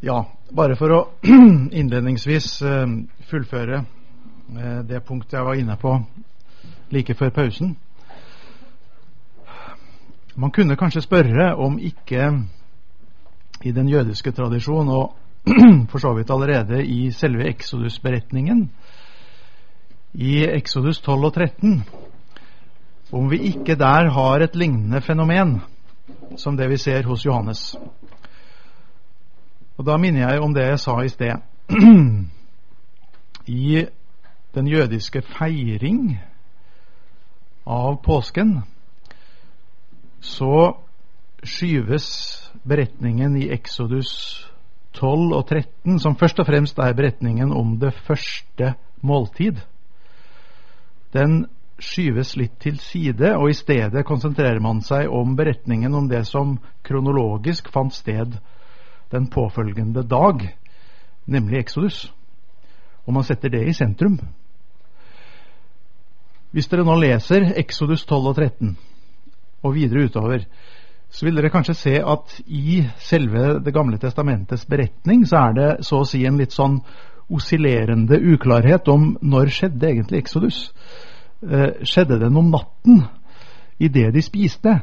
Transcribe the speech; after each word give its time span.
Ja, 0.00 0.22
bare 0.48 0.78
for 0.80 0.92
å 0.96 0.98
innledningsvis 1.80 2.46
eh, 2.64 2.92
fullføre 3.28 3.82
eh, 3.82 4.78
det 4.88 5.02
punktet 5.04 5.36
jeg 5.36 5.44
var 5.44 5.60
inne 5.60 5.76
på 5.76 5.92
like 6.88 7.12
før 7.18 7.34
pausen. 7.36 7.74
Man 10.40 10.54
kunne 10.56 10.78
kanskje 10.80 11.04
spørre 11.04 11.50
om 11.60 11.76
ikke 11.76 12.30
i 13.60 13.74
den 13.76 13.92
jødiske 13.92 14.32
tradisjon, 14.32 14.88
og 14.88 15.12
for 15.92 16.00
så 16.00 16.14
vidt 16.16 16.32
allerede 16.32 16.80
i 16.80 17.10
selve 17.12 17.50
Exodus-beretningen, 17.52 18.70
i 20.16 20.38
Exodus 20.48 21.04
12 21.04 21.28
og 21.28 21.34
13, 21.36 21.76
om 23.12 23.28
vi 23.28 23.44
ikke 23.52 23.76
der 23.76 24.08
har 24.16 24.40
et 24.40 24.56
lignende 24.56 25.04
fenomen 25.04 25.58
som 26.40 26.56
det 26.56 26.70
vi 26.72 26.80
ser 26.80 27.04
hos 27.04 27.26
Johannes. 27.26 27.74
Og 29.80 29.86
Da 29.86 29.96
minner 29.96 30.28
jeg 30.28 30.42
om 30.44 30.52
det 30.52 30.66
jeg 30.66 30.78
sa 30.82 30.98
i 31.00 31.08
sted. 31.08 31.40
I 33.48 33.86
den 34.54 34.66
jødiske 34.68 35.22
feiring 35.24 36.18
av 37.64 37.96
påsken 38.04 38.58
så 40.20 40.74
skyves 41.40 42.10
beretningen 42.68 43.38
i 43.40 43.48
Exodus 43.56 44.12
12 45.00 45.32
og 45.32 45.48
13, 45.48 45.96
som 45.96 46.18
først 46.18 46.44
og 46.44 46.50
fremst 46.50 46.78
er 46.78 46.92
beretningen 46.92 47.48
om 47.48 47.78
det 47.80 47.94
første 48.04 48.74
måltid. 49.00 49.64
Den 51.16 51.46
skyves 51.80 52.36
litt 52.36 52.60
til 52.60 52.76
side, 52.84 53.32
og 53.32 53.48
i 53.48 53.56
stedet 53.56 54.04
konsentrerer 54.04 54.60
man 54.60 54.84
seg 54.84 55.08
om 55.08 55.38
beretningen 55.40 55.94
om 55.96 56.12
det 56.12 56.26
som 56.28 56.58
kronologisk 56.84 57.72
fant 57.72 57.96
sted 57.96 58.36
den 59.12 59.26
påfølgende 59.26 60.02
dag, 60.02 60.42
nemlig 61.26 61.58
Exodus. 61.58 62.12
Og 63.06 63.14
man 63.14 63.24
setter 63.24 63.48
det 63.48 63.64
i 63.68 63.72
sentrum. 63.72 64.18
Hvis 66.50 66.68
dere 66.70 66.84
nå 66.86 66.96
leser 66.98 67.52
Exodus 67.58 68.04
12 68.04 68.26
og 68.32 68.36
13 68.36 68.76
og 69.62 69.74
videre 69.74 70.08
utover, 70.08 70.46
så 71.10 71.26
vil 71.26 71.36
dere 71.36 71.50
kanskje 71.50 71.74
se 71.74 71.92
at 72.06 72.36
i 72.46 72.84
selve 73.02 73.60
Det 73.64 73.74
gamle 73.74 73.98
testamentets 73.98 74.66
beretning 74.66 75.26
så 75.26 75.36
er 75.36 75.54
det 75.54 75.70
så 75.86 76.02
å 76.02 76.06
si 76.06 76.24
en 76.26 76.38
litt 76.38 76.54
sånn 76.54 76.80
oscillerende 77.30 78.18
uklarhet 78.32 78.88
om 78.88 79.16
når 79.22 79.50
skjedde 79.54 79.88
egentlig 79.90 80.22
Exodus. 80.24 80.72
Eh, 81.42 81.82
skjedde 81.86 82.18
den 82.18 82.36
om 82.36 82.50
natten 82.50 83.04
idet 83.78 84.12
de 84.14 84.22
spiste? 84.22 84.80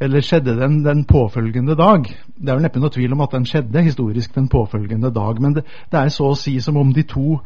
Eller 0.00 0.24
skjedde 0.24 0.56
den 0.56 0.82
den 0.84 1.04
påfølgende 1.04 1.76
dag? 1.76 2.06
Det 2.08 2.48
er 2.48 2.56
vel 2.56 2.64
neppe 2.64 2.80
noe 2.80 2.92
tvil 2.92 3.12
om 3.12 3.20
at 3.24 3.34
den 3.36 3.44
skjedde 3.48 3.82
historisk 3.84 4.34
den 4.34 4.48
påfølgende 4.48 5.12
dag, 5.12 5.40
men 5.40 5.58
det, 5.58 5.66
det 5.92 6.00
er 6.00 6.08
så 6.14 6.30
å 6.30 6.38
si 6.38 6.56
som 6.60 6.78
om 6.80 6.92
de 6.96 7.04
to 7.08 7.36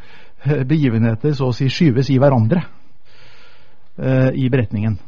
eh, 0.45 0.63
begivenheter 0.63 1.35
så 1.35 1.51
å 1.51 1.57
si 1.57 1.67
skyves 1.69 2.13
i 2.15 2.21
hverandre 2.23 2.63
eh, 3.99 4.31
i 4.39 4.49
beretningen. 4.49 4.99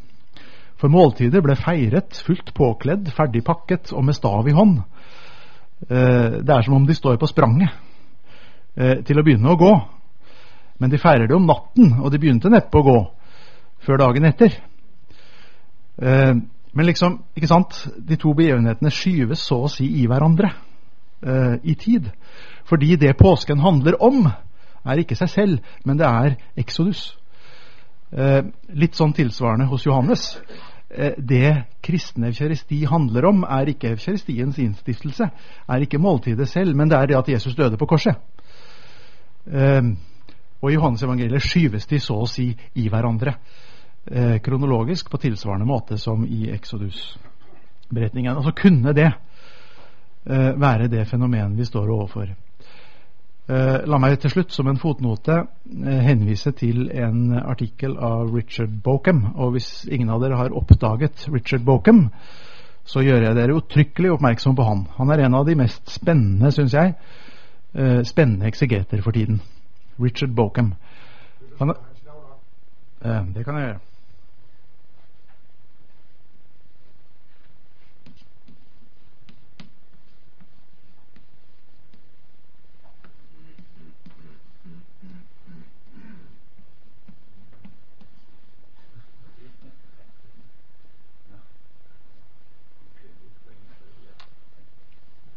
For 0.77 0.93
måltidet 0.93 1.41
ble 1.45 1.57
feiret 1.57 2.19
fullt 2.27 2.53
påkledd, 2.57 3.09
ferdig 3.17 3.45
pakket 3.47 3.95
og 3.97 4.05
med 4.05 4.17
stav 4.19 4.49
i 4.49 4.57
hånd. 4.57 4.81
Eh, 5.89 6.41
det 6.43 6.53
er 6.53 6.67
som 6.67 6.77
om 6.77 6.87
de 6.89 6.97
står 6.97 7.17
på 7.21 7.31
spranget 7.31 7.71
eh, 8.75 8.99
til 9.07 9.21
å 9.21 9.25
begynne 9.25 9.55
å 9.55 9.61
gå. 9.61 9.73
Men 10.83 10.93
de 10.93 11.01
feirer 11.01 11.31
det 11.31 11.37
om 11.37 11.47
natten, 11.49 11.95
og 12.03 12.11
de 12.13 12.21
begynte 12.21 12.53
neppe 12.53 12.77
å 12.77 12.85
gå 12.85 12.99
før 13.87 14.03
dagen 14.03 14.27
etter. 14.29 14.59
Eh, 15.97 16.35
men 16.77 16.87
liksom, 16.87 17.23
ikke 17.37 17.49
sant, 17.49 17.77
de 17.97 18.19
to 18.21 18.35
begivenhetene 18.37 18.91
skyves 18.93 19.41
så 19.49 19.63
å 19.65 19.71
si 19.73 19.87
i 20.03 20.05
hverandre 20.11 20.51
uh, 21.25 21.55
i 21.65 21.75
tid. 21.81 22.11
Fordi 22.69 22.99
det 23.01 23.17
påsken 23.17 23.63
handler 23.65 23.97
om, 24.05 24.27
er 24.85 25.01
ikke 25.01 25.17
seg 25.17 25.31
selv, 25.33 25.71
men 25.89 25.97
det 25.97 26.07
er 26.07 26.37
Exodus. 26.61 27.09
Uh, 28.13 28.53
litt 28.77 28.99
sånn 28.99 29.17
tilsvarende 29.17 29.71
hos 29.71 29.87
Johannes. 29.89 30.35
Uh, 30.93 31.17
det 31.17 31.55
kristne 31.85 32.29
eukaristi 32.29 32.83
handler 32.91 33.31
om, 33.31 33.41
er 33.49 33.73
ikke 33.73 33.95
eukaristiens 33.95 34.61
innstiftelse, 34.61 35.31
er 35.73 35.87
ikke 35.87 36.03
måltidet 36.03 36.51
selv, 36.53 36.77
men 36.77 36.93
det 36.93 37.01
er 37.01 37.09
det 37.09 37.21
at 37.23 37.33
Jesus 37.39 37.57
døde 37.57 37.81
på 37.81 37.89
korset. 37.89 38.21
og 39.47 40.71
i 40.71 40.75
Johannes 40.75 41.03
evangeliet 41.03 41.43
skyves 41.43 41.87
de 41.87 42.01
så 42.03 42.17
å 42.19 42.27
si 42.27 42.49
i 42.75 42.89
hverandre 42.91 43.37
eh, 44.07 44.39
kronologisk 44.39 45.11
på 45.11 45.21
tilsvarende 45.23 45.67
måte 45.67 45.99
som 45.99 46.25
i 46.25 46.51
Exodus-beretningen. 46.55 48.37
Altså 48.37 48.53
kunne 48.57 48.93
det 48.97 49.11
eh, 49.11 50.53
være 50.61 50.89
det 50.89 51.07
fenomenet 51.09 51.59
vi 51.59 51.65
står 51.65 51.91
overfor. 51.91 52.35
Eh, 53.47 53.85
la 53.87 53.99
meg 54.03 54.17
til 54.19 54.33
slutt 54.33 54.51
som 54.51 54.67
en 54.67 54.79
fotnote 54.83 55.37
eh, 55.39 56.01
henvise 56.03 56.51
til 56.59 56.89
en 56.91 57.37
artikkel 57.39 57.95
av 57.95 58.33
Richard 58.35 58.73
Bokem. 58.83 59.23
Og 59.37 59.55
hvis 59.55 59.85
ingen 59.87 60.11
av 60.11 60.25
dere 60.25 60.41
har 60.41 60.57
oppdaget 60.57 61.29
Richard 61.31 61.63
Bokem, 61.67 62.09
så 62.87 63.03
gjør 63.07 63.23
jeg 63.23 63.39
dere 63.39 63.55
uttrykkelig 63.55 64.13
oppmerksom 64.17 64.57
på 64.59 64.67
han. 64.67 64.87
Han 64.99 65.11
er 65.15 65.25
en 65.27 65.39
av 65.39 65.47
de 65.47 65.55
mest 65.59 65.91
spennende, 65.95 66.51
syns 66.55 66.75
jeg, 66.75 66.95
eh, 67.75 68.03
spennende 68.03 68.51
eksegeter 68.51 69.03
for 69.03 69.15
tiden. 69.15 69.41
Richard 70.03 70.35
Bokem. 70.35 70.75
Han, 71.61 71.71
eh, 71.71 73.23
det 73.35 73.45
kan 73.45 73.55
jeg 73.55 73.69
gjøre. 73.69 73.81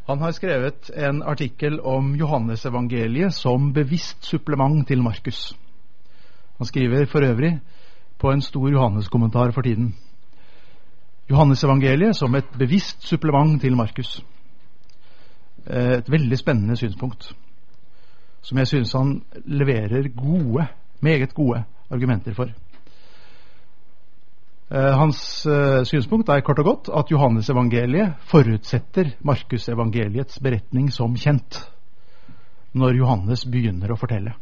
Han 0.09 0.22
har 0.22 0.31
skrevet 0.31 0.90
en 0.90 1.20
artikkel 1.22 1.75
om 1.86 2.16
Johannesevangeliet 2.18 3.34
som 3.34 3.68
bevisst 3.74 4.25
supplement 4.25 4.88
til 4.88 5.03
Markus. 5.06 5.52
Han 6.58 6.66
skriver 6.66 7.06
for 7.06 7.22
øvrig 7.22 7.59
på 8.18 8.31
en 8.31 8.42
stor 8.42 8.72
Johannes-kommentar 8.72 9.52
for 9.52 9.62
tiden. 9.62 9.92
Johannesevangeliet 11.30 12.16
som 12.18 12.36
et 12.36 12.50
bevisst 12.58 13.06
supplement 13.06 13.62
til 13.62 13.75
Markus. 13.78 14.25
Et 15.69 16.09
veldig 16.12 16.38
spennende 16.38 16.75
synspunkt, 16.75 17.30
som 18.42 18.58
jeg 18.58 18.68
synes 18.68 18.94
han 18.94 19.22
leverer 19.46 20.09
gode, 20.18 20.68
meget 21.02 21.34
gode 21.34 21.64
argumenter 21.92 22.34
for. 22.34 22.50
Eh, 24.69 24.97
hans 24.97 25.46
uh, 25.50 25.81
synspunkt 25.84 26.30
er 26.30 26.44
kort 26.46 26.59
og 26.62 26.68
godt 26.68 26.90
at 26.94 27.09
Johannes-evangeliet 27.09 28.19
forutsetter 28.30 29.16
Markus-evangeliets 29.25 30.38
beretning 30.46 30.91
som 30.94 31.16
kjent 31.18 31.57
når 32.78 33.00
Johannes 33.00 33.47
begynner 33.50 33.90
å 33.90 33.97
fortelle. 33.97 34.35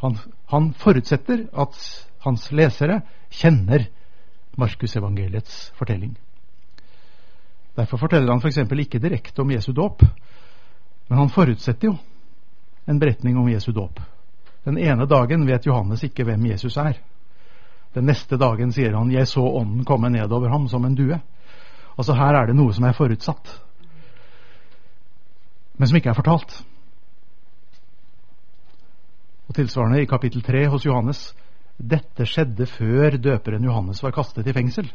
Han, 0.00 0.16
han 0.48 0.70
forutsetter 0.80 1.44
at 1.52 1.76
hans 2.24 2.46
lesere 2.48 3.02
kjenner 3.28 3.84
Markus-evangeliets 4.56 5.74
fortelling. 5.76 6.16
Derfor 7.76 8.00
forteller 8.00 8.32
han 8.32 8.40
f.eks. 8.40 8.62
For 8.64 8.80
ikke 8.80 9.02
direkte 9.04 9.44
om 9.44 9.52
Jesu 9.52 9.74
dåp, 9.76 10.00
men 11.10 11.20
han 11.26 11.34
forutsetter 11.34 11.92
jo 11.92 11.98
en 12.88 12.98
beretning 12.98 13.36
om 13.36 13.52
Jesu 13.52 13.68
dåp. 13.76 14.00
Den 14.64 14.80
ene 14.80 15.04
dagen 15.04 15.44
vet 15.46 15.68
Johannes 15.68 16.08
ikke 16.08 16.24
hvem 16.24 16.48
Jesus 16.48 16.80
er. 16.80 16.96
Den 17.94 18.06
neste 18.06 18.36
dagen 18.36 18.72
sier 18.72 18.94
han 18.96 19.10
'Jeg 19.10 19.26
så 19.26 19.40
ånden 19.40 19.84
komme 19.84 20.10
nedover 20.10 20.48
ham 20.48 20.68
som 20.68 20.84
en 20.84 20.96
due'. 20.96 21.20
Altså 21.98 22.14
Her 22.14 22.34
er 22.34 22.46
det 22.46 22.56
noe 22.56 22.72
som 22.72 22.84
er 22.84 22.92
forutsatt, 22.92 23.60
men 25.78 25.88
som 25.88 25.96
ikke 25.96 26.10
er 26.10 26.18
fortalt. 26.18 26.64
Og 29.48 29.54
Tilsvarende 29.54 30.02
i 30.02 30.06
kapittel 30.06 30.42
3 30.42 30.66
hos 30.68 30.86
Johannes. 30.86 31.34
Dette 31.78 32.26
skjedde 32.26 32.66
før 32.66 33.16
døperen 33.16 33.64
Johannes 33.64 34.02
var 34.02 34.10
kastet 34.10 34.46
i 34.46 34.52
fengsel. 34.52 34.90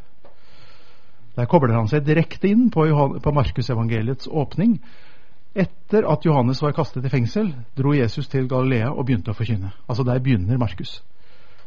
Der 1.35 1.45
kobler 1.49 1.73
han 1.73 1.87
seg 1.87 2.05
direkte 2.05 2.51
inn 2.51 2.67
på, 2.71 2.85
på 3.23 3.33
Markusevangeliets 3.33 4.27
åpning. 4.27 4.77
Etter 5.55 6.05
at 6.09 6.25
Johannes 6.25 6.61
var 6.61 6.75
kastet 6.75 7.05
i 7.05 7.09
fengsel, 7.09 7.53
dro 7.77 7.93
Jesus 7.93 8.27
til 8.27 8.49
Galilea 8.49 8.91
og 8.91 9.05
begynte 9.05 9.31
å 9.31 9.37
forkynne. 9.37 9.71
Altså 9.87 10.03
Der 10.03 10.19
begynner 10.19 10.57
Markus. 10.61 10.99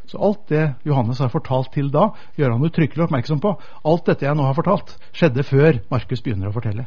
Så 0.06 0.20
alt 0.22 0.46
det 0.48 0.62
Johannes 0.86 1.18
har 1.18 1.32
fortalt 1.32 1.72
til 1.74 1.90
da, 1.94 2.10
gjør 2.38 2.54
han 2.54 2.64
uttrykkelig 2.68 3.06
oppmerksom 3.06 3.42
på. 3.42 3.54
Alt 3.84 4.06
dette 4.06 4.26
jeg 4.26 4.38
nå 4.38 4.46
har 4.46 4.56
fortalt, 4.56 4.94
skjedde 5.16 5.44
før 5.46 5.80
Markus 5.90 6.22
begynner 6.22 6.50
å 6.50 6.54
fortelle. 6.54 6.86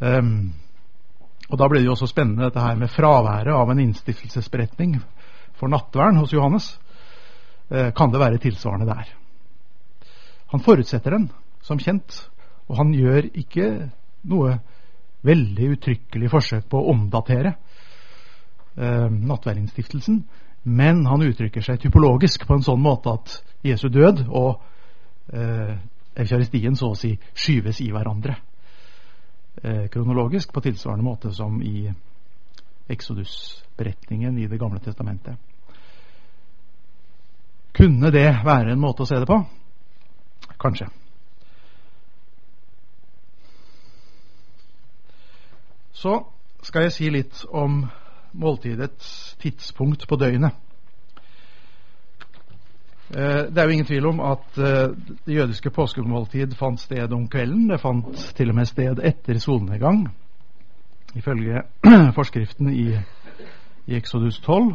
Um, 0.00 0.52
og 1.48 1.58
Da 1.60 1.68
ble 1.70 1.80
det 1.80 1.86
jo 1.86 1.94
også 1.94 2.10
spennende 2.10 2.48
dette 2.48 2.60
her 2.60 2.76
med 2.76 2.92
fraværet 2.92 3.54
av 3.54 3.70
en 3.70 3.80
innstiftelsesberetning 3.80 4.98
for 5.56 5.72
nattvern 5.72 6.18
hos 6.20 6.34
Johannes. 6.34 6.74
Uh, 7.70 7.90
kan 7.96 8.12
det 8.12 8.20
være 8.20 8.42
tilsvarende 8.42 8.90
der? 8.90 9.14
Han 10.52 10.62
forutsetter 10.62 11.16
den, 11.16 11.30
som 11.62 11.80
kjent, 11.82 12.26
og 12.68 12.78
han 12.78 12.92
gjør 12.94 13.30
ikke 13.34 13.70
noe 14.30 14.58
veldig 15.26 15.70
uttrykkelig 15.74 16.30
forsøk 16.30 16.68
på 16.70 16.80
å 16.80 16.92
omdatere 16.92 17.56
eh, 18.76 19.08
nattverdinnstiftelsen, 19.10 20.20
men 20.66 21.04
han 21.06 21.22
uttrykker 21.22 21.62
seg 21.62 21.78
typologisk 21.78 22.42
på 22.46 22.56
en 22.56 22.64
sånn 22.66 22.80
måte 22.82 23.12
at 23.14 23.36
Jesu 23.62 23.86
død 23.86 24.24
og 24.26 24.64
eh, 25.30 25.76
eukaristien 26.18 26.74
så 26.74 26.90
å 26.90 26.98
si 26.98 27.12
skyves 27.38 27.78
i 27.84 27.92
hverandre. 27.94 28.34
Eh, 29.62 29.84
kronologisk 29.92 30.50
på 30.52 30.64
tilsvarende 30.64 31.06
måte 31.06 31.30
som 31.30 31.60
i 31.62 31.86
Exodus-beretningen 32.90 34.38
i 34.38 34.48
Det 34.50 34.58
gamle 34.58 34.80
testamentet. 34.82 35.38
Kunne 37.76 38.10
det 38.10 38.28
være 38.44 38.72
en 38.72 38.80
måte 38.80 39.04
å 39.04 39.06
se 39.06 39.20
det 39.20 39.28
på? 39.28 39.38
Kanskje. 40.58 40.88
Så 45.92 46.18
skal 46.62 46.88
jeg 46.88 46.92
si 46.92 47.10
litt 47.10 47.44
om 47.54 47.84
måltidets 48.36 49.36
tidspunkt 49.40 50.06
på 50.08 50.16
døgnet. 50.16 50.54
Eh, 53.10 53.46
det 53.54 53.58
er 53.58 53.64
jo 53.64 53.70
ingen 53.70 53.86
tvil 53.86 54.06
om 54.06 54.20
at 54.20 54.58
eh, 54.58 54.90
det 55.26 55.34
jødiske 55.34 55.70
påskemåltid 55.70 56.56
fant 56.58 56.80
sted 56.80 57.12
om 57.12 57.28
kvelden. 57.28 57.68
Det 57.70 57.80
fant 57.80 58.34
til 58.36 58.50
og 58.50 58.58
med 58.58 58.66
sted 58.66 58.98
etter 58.98 59.38
solnedgang, 59.38 60.08
ifølge 61.14 61.62
forskriften 62.18 62.72
i, 62.72 62.88
i 63.86 63.96
Exodus 63.96 64.40
12. 64.40 64.74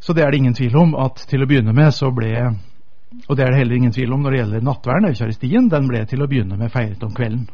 Så 0.00 0.12
det 0.12 0.22
er 0.22 0.30
det 0.30 0.38
ingen 0.38 0.54
tvil 0.54 0.76
om 0.76 0.94
at 0.94 1.26
til 1.28 1.42
å 1.42 1.50
begynne 1.50 1.74
med 1.74 1.90
så 1.90 2.12
ble 2.14 2.30
Og 3.28 3.36
det 3.36 3.42
er 3.42 3.50
det 3.50 3.58
heller 3.58 3.76
ingen 3.76 3.92
tvil 3.92 4.12
om 4.12 4.22
når 4.22 4.30
det 4.30 4.38
gjelder 4.38 4.60
nattverden, 4.62 5.08
eukaristien. 5.08 5.68
Den 5.70 5.88
ble 5.88 6.04
til 6.06 6.22
å 6.22 6.28
begynne 6.28 6.56
med 6.58 6.70
feiret 6.70 7.02
om 7.02 7.14
kvelden 7.14 7.48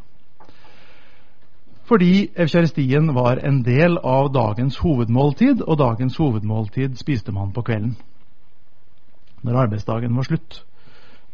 fordi 1.92 2.30
eukaristien 2.40 3.10
var 3.14 3.36
en 3.44 3.60
del 3.62 3.98
av 3.98 4.30
dagens 4.32 4.78
hovedmåltid, 4.80 5.60
og 5.60 5.76
dagens 5.78 6.16
hovedmåltid 6.16 6.96
spiste 6.96 7.32
man 7.36 7.50
på 7.52 7.60
kvelden. 7.66 7.96
Når 9.44 9.58
arbeidsdagen 9.66 10.16
var 10.16 10.24
slutt. 10.24 10.62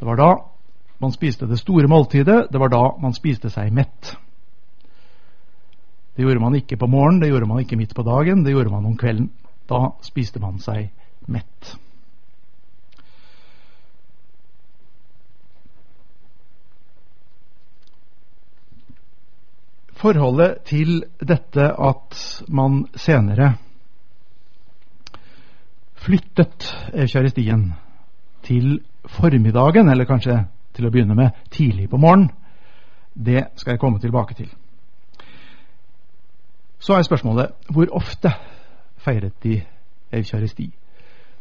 Det 0.00 0.06
var 0.06 0.18
da 0.18 0.30
man 0.98 1.14
spiste 1.14 1.46
det 1.46 1.60
store 1.60 1.86
måltidet, 1.86 2.48
det 2.50 2.58
var 2.60 2.72
da 2.74 2.82
man 2.98 3.14
spiste 3.14 3.52
seg 3.54 3.70
mett. 3.72 4.16
Det 6.16 6.26
gjorde 6.26 6.42
man 6.42 6.58
ikke 6.58 6.76
på 6.76 6.90
morgenen, 6.90 7.20
det 7.22 7.30
gjorde 7.30 7.46
man 7.46 7.62
ikke 7.62 7.78
midt 7.78 7.94
på 7.94 8.02
dagen, 8.02 8.42
det 8.42 8.56
gjorde 8.56 8.74
man 8.74 8.86
om 8.86 8.96
kvelden. 8.98 9.30
Da 9.70 9.92
spiste 10.02 10.42
man 10.42 10.58
seg 10.58 10.88
mett. 11.28 11.76
Forholdet 19.98 20.62
til 20.68 21.02
dette 21.20 21.64
at 21.74 22.18
man 22.48 22.84
senere 22.96 23.54
flyttet 25.98 26.68
eukaristien 26.94 27.72
til 28.46 28.78
formiddagen, 29.08 29.88
eller 29.90 30.06
kanskje 30.06 30.44
til 30.76 30.86
å 30.86 30.92
begynne 30.94 31.16
med 31.18 31.34
tidlig 31.50 31.88
på 31.90 31.98
morgenen, 31.98 32.30
det 33.14 33.48
skal 33.58 33.74
jeg 33.74 33.82
komme 33.82 33.98
tilbake 33.98 34.34
til. 34.38 34.50
Så 36.78 36.94
er 36.94 37.02
spørsmålet 37.02 37.72
hvor 37.74 37.90
ofte 37.98 38.30
feiret 39.02 39.34
de 39.42 39.58
eukaristi? 40.14 40.68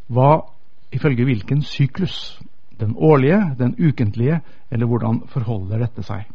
Hva 0.09 0.39
ifølge 0.91 1.27
hvilken 1.27 1.61
syklus? 1.61 2.39
Den 2.79 2.95
årlige, 2.97 3.55
den 3.57 3.75
ukentlige, 3.77 4.41
eller 4.71 4.85
hvordan 4.85 5.21
forholder 5.27 5.85
dette 5.85 6.03
seg? 6.05 6.25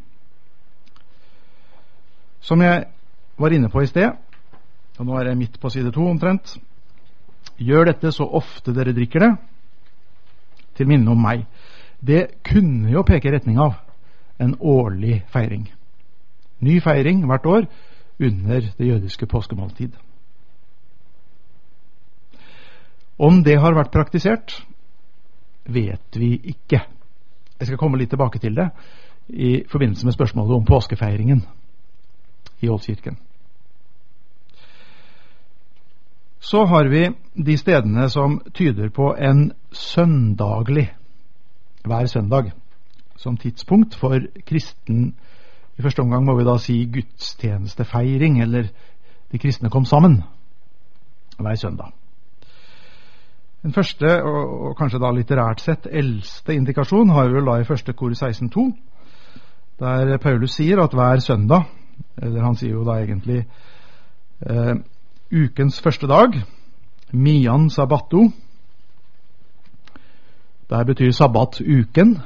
Som 2.42 2.62
jeg 2.62 2.86
var 3.38 3.54
inne 3.54 3.70
på 3.70 3.82
i 3.82 3.88
sted, 3.90 4.10
og 4.98 5.06
nå 5.06 5.16
er 5.18 5.30
jeg 5.30 5.38
midt 5.38 5.60
på 5.62 5.70
side 5.70 5.92
to 5.94 6.04
omtrent, 6.10 6.56
gjør 7.62 7.92
dette 7.92 8.12
så 8.14 8.26
ofte 8.26 8.74
dere 8.74 8.94
drikker 8.96 9.22
det, 9.22 9.30
til 10.76 10.88
minne 10.88 11.12
om 11.12 11.20
meg. 11.22 11.44
Det 12.02 12.42
kunne 12.46 12.90
jo 12.90 13.04
peke 13.06 13.28
i 13.28 13.34
retning 13.34 13.60
av 13.62 13.76
en 14.42 14.56
årlig 14.58 15.20
feiring. 15.30 15.68
Ny 16.62 16.80
feiring 16.82 17.22
hvert 17.28 17.46
år 17.46 17.68
under 18.22 18.66
det 18.78 18.88
jødiske 18.88 19.26
påskemåltid. 19.26 19.94
Om 23.22 23.42
det 23.46 23.58
har 23.60 23.76
vært 23.76 23.92
praktisert, 23.94 24.56
vet 25.62 26.18
vi 26.18 26.34
ikke. 26.54 26.80
Jeg 27.60 27.68
skal 27.68 27.78
komme 27.78 28.00
litt 28.00 28.10
tilbake 28.10 28.40
til 28.42 28.56
det 28.58 28.70
i 29.28 29.60
forbindelse 29.70 30.06
med 30.08 30.16
spørsmålet 30.16 30.56
om 30.56 30.66
påskefeiringen 30.66 31.44
i 32.62 32.68
Oldkirken. 32.68 33.16
Så 36.42 36.64
har 36.64 36.88
vi 36.90 37.06
de 37.46 37.56
stedene 37.58 38.08
som 38.10 38.40
tyder 38.54 38.88
på 38.88 39.12
en 39.14 39.52
søndaglig, 39.72 40.88
hver 41.84 42.06
søndag, 42.06 42.50
som 43.16 43.36
tidspunkt 43.36 43.94
for 43.94 44.18
kristen 44.46 45.14
I 45.78 45.82
første 45.82 46.00
omgang 46.00 46.24
må 46.24 46.34
vi 46.36 46.44
da 46.44 46.58
si 46.60 46.74
gudstjenestefeiring, 46.84 48.42
eller 48.42 48.66
de 49.32 49.38
kristne 49.38 49.70
kom 49.70 49.84
sammen 49.84 50.22
hver 51.38 51.54
søndag. 51.54 51.92
Den 53.62 53.72
første, 53.72 54.22
og, 54.22 54.76
kanskje 54.76 55.00
da 55.00 55.10
litterært 55.10 55.60
sett 55.62 55.86
eldste 55.90 56.54
indikasjon, 56.54 57.10
har 57.10 57.28
vi 57.28 57.38
vel 57.38 57.46
da 57.46 57.60
i 57.60 57.64
første 57.64 57.92
kor 57.92 58.10
16.2, 58.10 58.66
der 59.80 60.18
Paulus 60.18 60.58
sier 60.58 60.82
at 60.82 60.92
hver 60.92 61.22
søndag 61.24 61.70
eller 62.22 62.44
han 62.44 62.56
sier 62.56 62.76
jo 62.76 62.84
da 62.84 62.98
egentlig 63.00 63.44
eh, 64.46 64.74
ukens 65.32 65.80
første 65.80 66.06
dag. 66.06 66.36
Mian 67.12 67.70
sabbato. 67.70 68.30
Der 70.70 70.84
betyr 70.84 71.10
sabbat 71.12 71.60
uken. 71.60 72.18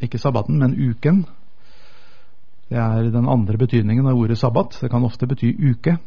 Ikke 0.00 0.18
sabbaten, 0.18 0.58
men 0.58 0.76
uken. 0.90 1.26
Det 2.68 2.78
er 2.78 3.10
den 3.10 3.28
andre 3.28 3.58
betydningen 3.58 4.06
av 4.06 4.18
ordet 4.18 4.38
sabbat. 4.38 4.78
Det 4.80 4.90
kan 4.90 5.04
ofte 5.04 5.26
bety 5.26 5.52
uke. 5.70 5.98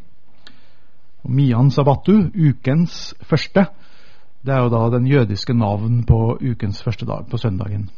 Og 1.24 1.32
Mian 1.32 1.72
sabbatu, 1.72 2.32
ukens 2.36 3.14
første, 3.22 3.66
det 4.46 4.54
er 4.54 4.64
jo 4.64 4.70
da 4.72 4.98
den 4.98 5.08
jødiske 5.08 5.54
navn 5.54 6.04
på 6.08 6.38
ukens 6.52 6.84
første 6.84 7.06
dag, 7.06 7.26
på 7.32 7.38
søndagen. 7.38 7.90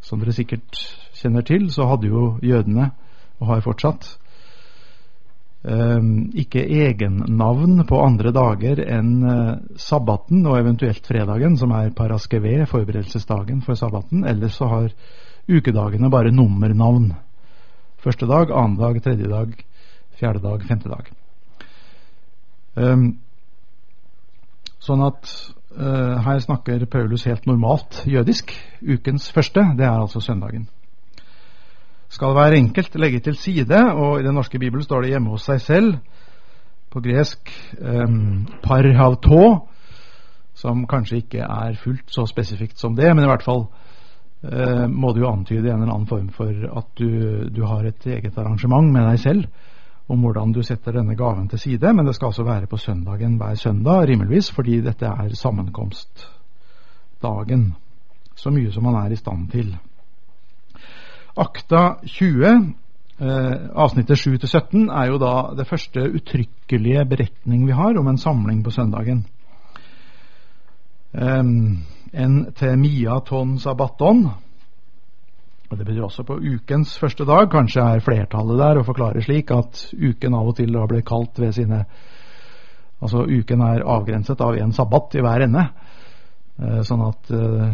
Som 0.00 0.20
dere 0.20 0.32
sikkert 0.32 0.78
kjenner 1.14 1.44
til, 1.46 1.70
så 1.70 1.86
hadde 1.86 2.08
jo 2.08 2.38
jødene 2.42 2.90
og 3.42 3.48
har 3.50 3.64
fortsatt. 3.64 4.16
Um, 5.62 6.32
ikke 6.34 6.64
egennavn 6.66 7.84
på 7.86 7.98
andre 8.02 8.32
dager 8.34 8.80
enn 8.82 9.10
uh, 9.22 9.60
sabbaten 9.78 10.42
og 10.50 10.56
eventuelt 10.58 11.06
fredagen, 11.06 11.54
som 11.58 11.70
er 11.78 11.92
paraskeve, 11.94 12.64
forberedelsesdagen 12.66 13.60
for 13.62 13.78
sabbaten. 13.78 14.24
Ellers 14.26 14.58
så 14.58 14.66
har 14.72 14.88
ukedagene 15.46 16.10
bare 16.10 16.34
nummernavn. 16.34 17.12
Første 18.02 18.26
dag, 18.26 18.50
annen 18.50 18.76
dag, 18.80 18.98
tredje 19.04 19.30
dag, 19.30 19.54
fjerde 20.18 20.42
dag, 20.42 20.66
femte 20.66 20.90
dag. 20.90 21.14
Um, 22.74 23.08
sånn 24.82 25.06
at 25.06 25.30
uh, 25.78 26.18
her 26.26 26.42
snakker 26.42 26.88
Paulus 26.90 27.28
helt 27.30 27.46
normalt 27.46 28.02
jødisk. 28.10 28.50
Ukens 28.82 29.30
første, 29.30 29.68
det 29.78 29.86
er 29.86 29.94
altså 29.94 30.18
søndagen 30.18 30.66
skal 32.12 32.34
være 32.36 32.58
enkelt 32.60 32.92
legge 33.00 33.22
til 33.24 33.36
side, 33.40 33.78
og 33.94 34.20
i 34.20 34.26
den 34.26 34.34
norske 34.36 34.58
bibelen 34.60 34.84
står 34.84 35.00
det 35.02 35.10
hjemme 35.14 35.30
hos 35.32 35.46
seg 35.48 35.60
selv, 35.64 35.94
på 36.92 37.00
gresk 37.00 37.48
um, 37.80 38.46
parhavtå, 38.64 39.68
som 40.54 40.86
kanskje 40.86 41.16
ikke 41.22 41.40
er 41.46 41.74
fullt 41.80 42.10
så 42.12 42.26
spesifikt 42.28 42.78
som 42.80 42.96
det, 42.96 43.16
men 43.16 43.24
i 43.24 43.28
hvert 43.30 43.44
fall 43.46 43.62
uh, 43.64 44.86
må 44.92 45.12
det 45.12 45.20
jo 45.22 45.30
antyde 45.30 45.70
en 45.70 45.80
eller 45.80 45.94
annen 45.94 46.10
form 46.10 46.28
for 46.36 46.52
at 46.52 46.86
du, 47.00 47.08
du, 47.48 47.62
har 47.64 47.84
et 47.88 48.06
eget 48.06 48.38
arrangement 48.38 48.92
med 48.92 49.02
deg 49.08 49.18
selv 49.22 49.46
om 50.12 50.20
hvordan 50.20 50.52
du 50.52 50.62
setter 50.66 50.92
denne 50.98 51.16
gaven 51.16 51.48
til 51.48 51.58
side, 51.62 51.92
men 51.96 52.06
det 52.06 52.14
skal 52.18 52.28
altså 52.28 52.44
være 52.44 52.66
på 52.68 52.76
søndagen 52.76 53.38
hver 53.40 53.54
søndag, 53.56 54.08
rimeligvis, 54.10 54.50
fordi 54.52 54.80
dette 54.84 55.06
er 55.08 55.34
sammenkomstdagen, 55.38 57.74
så 58.36 58.50
mye 58.52 58.72
som 58.74 58.82
man 58.84 58.98
er 59.00 59.10
i 59.14 59.16
stand 59.16 59.50
til. 59.54 59.78
Akta 61.36 61.98
20, 62.04 62.74
eh, 63.18 63.52
avsnittet 63.74 64.18
7-17, 64.18 64.90
er 64.90 65.10
jo 65.10 65.18
da 65.22 65.34
det 65.56 65.66
første 65.68 66.04
uttrykkelige 66.18 67.04
beretning 67.08 67.66
vi 67.66 67.76
har 67.76 67.98
om 67.98 68.08
en 68.08 68.18
samling 68.18 68.64
på 68.64 68.70
søndagen. 68.70 69.24
En 71.12 72.36
til 72.56 72.78
Mia 72.80 73.18
ton 73.20 73.58
sabbaton. 73.58 74.30
Og 75.70 75.78
Det 75.78 75.86
betyr 75.86 76.04
også 76.04 76.22
på 76.22 76.36
ukens 76.36 76.98
første 76.98 77.24
dag. 77.24 77.50
Kanskje 77.50 77.80
er 77.80 78.00
flertallet 78.04 78.58
der 78.58 78.78
og 78.78 78.86
forklarer 78.86 79.24
slik 79.24 79.50
at 79.50 79.86
uken 79.92 80.34
av 80.34 80.48
og 80.48 80.56
til 80.56 80.72
da 80.72 80.86
ble 80.86 81.02
kalt 81.02 81.38
ved 81.40 81.52
sine 81.52 81.84
Altså 83.02 83.24
uken 83.26 83.60
er 83.66 83.82
avgrenset 83.82 84.40
av 84.40 84.54
en 84.54 84.72
sabbat 84.72 85.16
i 85.18 85.22
hver 85.24 85.42
ende. 85.42 85.64
Uh, 86.62 86.82
sånn 86.86 87.00
at 87.02 87.32
uh, 87.34 87.72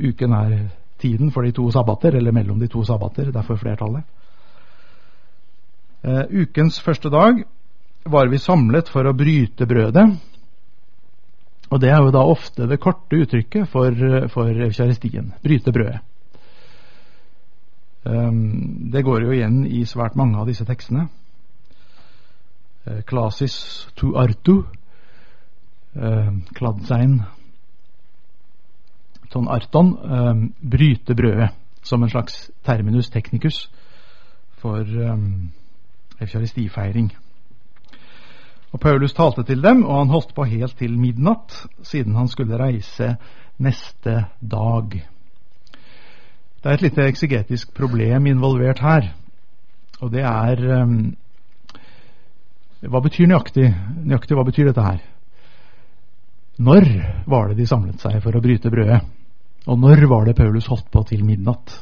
uken 0.00 0.32
er 0.32 0.54
tiden 1.00 1.32
for 1.34 1.46
de 1.46 1.52
to 1.56 1.66
sabbater, 1.72 2.16
eller 2.16 2.34
mellom 2.36 2.60
de 2.60 2.68
to 2.70 2.84
sabbater, 2.84 3.32
derfor 3.34 3.58
flertallet. 3.60 4.04
Uh, 6.00 6.24
ukens 6.42 6.80
første 6.80 7.10
dag 7.12 7.42
var 8.08 8.30
vi 8.32 8.38
samlet 8.40 8.88
for 8.88 9.04
å 9.04 9.16
bryte 9.16 9.66
brødet. 9.68 10.06
Og 11.70 11.80
det 11.80 11.90
er 11.92 12.00
jo 12.02 12.12
da 12.14 12.22
ofte 12.26 12.66
det 12.66 12.80
korte 12.82 13.20
uttrykket 13.22 13.68
for, 13.70 13.94
for 14.32 14.50
eukaristien. 14.50 15.34
Bryte 15.44 15.72
brødet. 15.72 16.00
Um, 18.02 18.90
det 18.90 19.04
går 19.04 19.26
jo 19.26 19.32
igjen 19.36 19.66
i 19.68 19.84
svært 19.84 20.16
mange 20.16 20.40
av 20.40 20.48
disse 20.48 20.64
tekstene. 20.64 21.04
Uh, 22.88 23.02
klasis 23.06 23.86
to 24.00 24.14
artu. 24.18 24.62
Uh, 25.94 26.40
Kladsein 26.56 27.20
ton 29.32 29.48
arton. 29.48 29.94
Uh, 29.96 30.46
bryte 30.60 31.14
brødet. 31.14 31.50
Som 31.82 32.02
en 32.02 32.12
slags 32.12 32.50
terminus 32.66 33.08
technicus 33.10 33.70
for 34.60 34.84
um, 34.84 35.50
eukaristifeiring. 36.20 37.10
Og 38.70 38.80
Paulus 38.80 39.14
talte 39.16 39.42
til 39.42 39.62
dem, 39.62 39.82
og 39.84 39.98
han 39.98 40.12
holdt 40.12 40.34
på 40.34 40.44
helt 40.46 40.76
til 40.78 40.98
midnatt, 40.98 41.56
siden 41.82 42.14
han 42.14 42.28
skulle 42.28 42.58
reise 42.60 43.16
neste 43.58 44.24
dag. 44.40 45.00
Det 46.60 46.68
er 46.68 46.76
et 46.76 46.84
lite 46.84 47.06
eksegetisk 47.08 47.74
problem 47.74 48.26
involvert 48.26 48.82
her, 48.84 49.08
og 50.00 50.12
det 50.12 50.22
er 50.22 50.82
um, 50.82 51.16
Hva 52.80 53.00
betyr 53.04 53.28
nøyaktig, 53.28 53.66
nøyaktig 54.08 54.36
hva 54.36 54.44
betyr 54.44 54.70
dette 54.70 54.84
her? 54.84 55.00
Når 56.60 56.86
var 57.28 57.50
det 57.50 57.58
de 57.58 57.66
samlet 57.68 58.00
seg 58.00 58.22
for 58.24 58.36
å 58.36 58.40
bryte 58.40 58.72
brødet? 58.72 59.02
Og 59.68 59.78
når 59.78 60.06
var 60.08 60.24
det 60.24 60.36
Paulus 60.38 60.68
holdt 60.70 60.88
på 60.92 61.02
til 61.08 61.24
midnatt? 61.24 61.72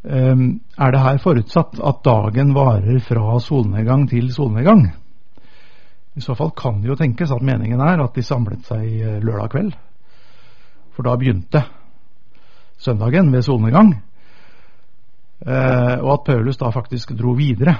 Um, 0.00 0.60
er 0.80 0.94
det 0.94 1.02
her 1.02 1.18
forutsatt 1.20 1.80
at 1.84 2.04
dagen 2.06 2.54
varer 2.56 3.02
fra 3.04 3.38
solnedgang 3.42 4.06
til 4.08 4.30
solnedgang? 4.32 4.86
I 6.16 6.22
så 6.24 6.34
fall 6.34 6.54
kan 6.56 6.80
det 6.80 6.88
jo 6.88 6.96
tenkes 6.98 7.32
at 7.34 7.44
meningen 7.44 7.80
er 7.84 8.00
at 8.02 8.16
de 8.16 8.22
samlet 8.24 8.64
seg 8.66 8.86
eh, 8.86 9.18
lørdag 9.22 9.52
kveld. 9.52 9.74
For 10.96 11.06
da 11.06 11.14
begynte 11.16 11.62
søndagen 12.80 13.30
ved 13.32 13.44
solnedgang. 13.46 13.92
Uh, 15.40 15.96
og 16.02 16.10
at 16.14 16.26
Paulus 16.26 16.58
da 16.60 16.72
faktisk 16.74 17.14
dro 17.16 17.32
videre 17.38 17.76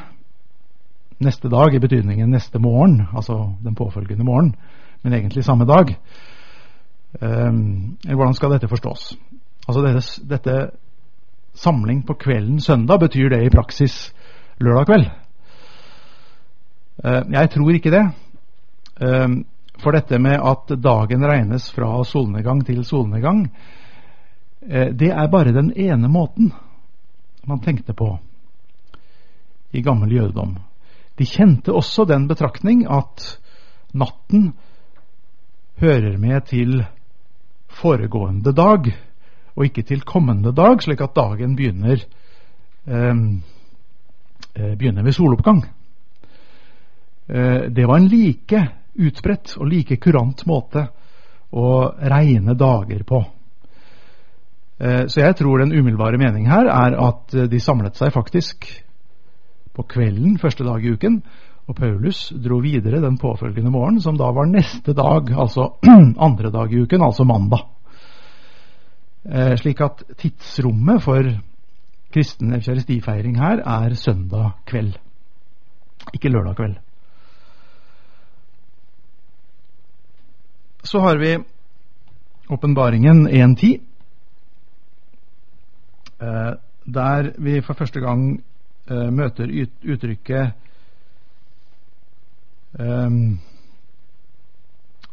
neste 1.20 1.50
dag, 1.52 1.74
i 1.74 1.80
betydningen 1.82 2.30
neste 2.32 2.58
morgen, 2.58 3.02
altså 3.12 3.50
den 3.60 3.74
påfølgende 3.76 4.24
morgen, 4.24 4.54
men 5.02 5.12
egentlig 5.12 5.44
samme 5.44 5.66
dag. 5.68 5.92
Um, 7.18 7.96
hvordan 8.06 8.34
skal 8.34 8.52
dette 8.54 8.68
forstås? 8.70 9.16
Altså 9.66 9.82
dette, 9.82 10.02
dette 10.30 10.54
samling 11.58 12.04
på 12.06 12.14
kvelden 12.14 12.60
søndag, 12.62 13.00
betyr 13.02 13.32
det 13.32 13.42
i 13.44 13.50
praksis 13.50 14.12
lørdag 14.62 14.86
kveld? 14.86 15.08
Uh, 17.02 17.22
jeg 17.32 17.50
tror 17.50 17.74
ikke 17.74 17.94
det. 17.96 18.04
Um, 19.00 19.44
for 19.80 19.96
dette 19.96 20.20
med 20.22 20.38
at 20.38 20.70
dagen 20.78 21.26
regnes 21.26 21.70
fra 21.74 22.04
solnedgang 22.04 22.62
til 22.66 22.84
solnedgang, 22.84 23.48
uh, 24.62 24.88
det 24.94 25.10
er 25.10 25.32
bare 25.32 25.56
den 25.56 25.72
ene 25.76 26.08
måten 26.08 26.52
man 27.48 27.60
tenkte 27.64 27.92
på 27.96 28.18
i 29.72 29.82
gammel 29.82 30.12
jødedom. 30.12 30.56
De 31.18 31.26
kjente 31.26 31.72
også 31.74 32.04
den 32.04 32.28
betraktning 32.28 32.86
at 32.86 33.38
natten 33.92 34.52
hører 35.80 36.18
med 36.18 36.46
til 36.46 36.84
foregående 37.78 38.52
dag 38.56 38.90
og 39.56 39.66
ikke 39.66 39.84
til 39.86 40.04
kommende 40.06 40.52
dag, 40.56 40.80
slik 40.82 41.00
at 41.04 41.16
dagen 41.16 41.56
begynner, 41.56 42.02
ehm, 42.86 43.42
eh, 44.54 44.76
begynner 44.76 45.02
ved 45.02 45.12
soloppgang. 45.12 45.64
Eh, 47.28 47.68
det 47.70 47.86
var 47.86 47.96
en 47.96 48.08
like 48.08 48.68
utbredt 48.98 49.56
og 49.58 49.66
like 49.66 49.96
kurant 49.96 50.46
måte 50.46 50.88
å 51.52 51.92
regne 51.98 52.54
dager 52.54 53.02
på. 53.04 53.24
Eh, 54.80 55.06
så 55.06 55.20
jeg 55.20 55.36
tror 55.36 55.58
den 55.58 55.72
umiddelbare 55.72 56.18
mening 56.18 56.48
her 56.48 56.66
er 56.66 56.96
at 56.96 57.50
de 57.50 57.60
samlet 57.60 57.96
seg 57.96 58.12
faktisk 58.12 58.66
på 59.74 59.82
kvelden 59.82 60.38
første 60.38 60.64
dag 60.64 60.84
i 60.84 60.90
uken, 60.90 61.22
og 61.70 61.76
Paulus 61.78 62.32
dro 62.34 62.58
videre 62.64 62.98
den 63.02 63.18
påfølgende 63.20 63.70
morgen, 63.70 64.00
som 64.02 64.16
da 64.18 64.32
var 64.34 64.48
neste 64.50 64.94
dag, 64.96 65.30
altså 65.30 65.68
andre 66.26 66.50
dag 66.50 66.72
i 66.72 66.82
uken, 66.82 67.02
altså 67.06 67.24
mandag. 67.24 67.62
Eh, 69.24 69.54
slik 69.60 69.80
at 69.84 70.02
tidsrommet 70.18 71.02
for 71.04 71.28
kristen 72.10 72.54
eukaristifeiring 72.56 73.36
her 73.38 73.62
er 73.62 73.94
søndag 73.94 74.56
kveld, 74.66 74.96
ikke 76.14 76.32
lørdag 76.32 76.56
kveld. 76.58 76.78
Så 80.82 80.98
har 81.04 81.20
vi 81.20 81.36
åpenbaringen 82.50 83.28
1.10, 83.28 83.76
eh, 86.18 86.50
der 86.86 87.30
vi 87.38 87.60
for 87.60 87.78
første 87.78 88.00
gang 88.00 88.40
eh, 88.90 89.10
møter 89.14 89.52
uttrykket 89.84 90.66
um, 92.78 93.38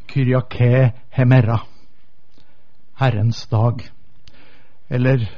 Kyriake 0.07 0.93
hemera, 1.09 1.59
Herrens 2.95 3.47
dag. 3.47 3.83
Eller 4.87 5.29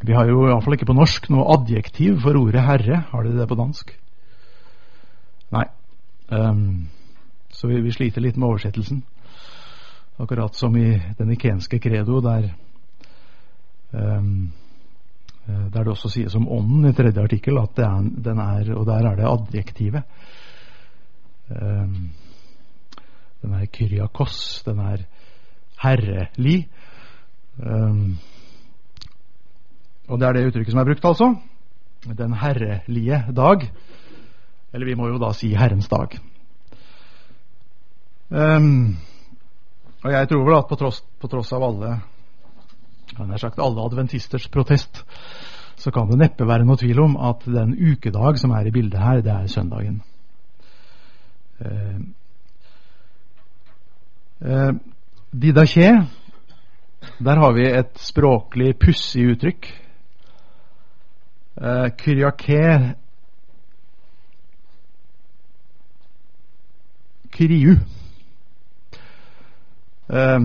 Vi 0.00 0.12
har 0.12 0.28
jo 0.28 0.42
iallfall 0.44 0.76
ikke 0.76 0.90
på 0.90 0.96
norsk 0.96 1.30
noe 1.32 1.46
adjektiv 1.54 2.20
for 2.20 2.36
ordet 2.36 2.64
herre. 2.66 2.98
Har 3.10 3.24
de 3.24 3.32
det 3.32 3.46
på 3.48 3.56
dansk? 3.56 3.94
Nei. 5.56 5.64
Um, 6.28 6.88
så 7.48 7.70
vi, 7.70 7.80
vi, 7.80 7.94
sliter 7.94 8.20
litt 8.20 8.36
med 8.36 8.50
oversettelsen. 8.50 9.00
Akkurat 10.20 10.54
som 10.56 10.76
i 10.76 10.98
den 11.18 11.32
ikenske 11.32 11.80
credo, 11.80 12.20
der 12.20 12.50
um, 13.92 14.52
der 15.46 15.84
det 15.84 15.92
også 15.92 16.10
sies 16.10 16.34
om 16.34 16.48
ånden 16.50 16.88
i 16.90 16.94
tredje 16.96 17.22
artikkel 17.22 17.58
at 17.60 17.78
er, 17.78 18.02
den 18.02 18.38
er 18.42 18.72
Og 18.74 18.86
der 18.86 19.06
er 19.06 19.16
det 19.16 19.28
adjektivet. 19.30 20.02
Um, 21.50 22.10
den 23.42 23.54
er 23.54 23.66
kyriakos. 23.72 24.62
Den 24.66 24.80
er 24.82 25.04
herrelig. 25.82 26.68
Um, 27.58 28.18
og 30.08 30.20
det 30.20 30.28
er 30.28 30.36
det 30.36 30.46
uttrykket 30.48 30.74
som 30.74 30.80
er 30.80 30.88
brukt, 30.88 31.04
altså. 31.04 31.34
Den 32.06 32.34
herrelige 32.38 33.24
dag. 33.36 33.70
Eller 34.72 34.86
vi 34.86 34.94
må 34.94 35.08
jo 35.08 35.22
da 35.22 35.32
si 35.34 35.54
Herrens 35.54 35.88
dag. 35.88 36.18
Um, 38.30 38.96
og 40.02 40.12
jeg 40.12 40.28
tror 40.28 40.44
vel 40.44 40.58
at 40.58 40.68
på 40.68 40.78
tross, 40.78 41.00
på 41.20 41.30
tross 41.30 41.52
av 41.54 41.62
alle 41.62 41.96
jeg 43.16 43.40
sagt 43.40 43.60
alle 43.62 43.84
adventisters 43.86 44.48
protest, 44.52 45.04
så 45.76 45.92
kan 45.94 46.10
det 46.10 46.18
neppe 46.20 46.48
være 46.48 46.66
noe 46.66 46.78
tvil 46.80 47.00
om 47.04 47.16
at 47.16 47.44
den 47.46 47.74
ukedag 47.76 48.40
som 48.40 48.52
er 48.56 48.68
i 48.68 48.74
bildet 48.74 49.00
her, 49.00 49.22
det 49.24 49.32
er 49.32 49.46
søndagen. 49.52 50.02
Uh, 51.60 51.98
uh, 54.44 54.72
Didaché 55.32 56.06
der 57.18 57.38
har 57.40 57.52
vi 57.56 57.66
et 57.70 57.98
språklig 58.02 58.74
pussig 58.80 59.24
uttrykk. 59.32 59.66
Eh, 61.56 61.88
kyriake 61.96 62.94
Kyriu. 67.36 67.76
Eh, 70.08 70.40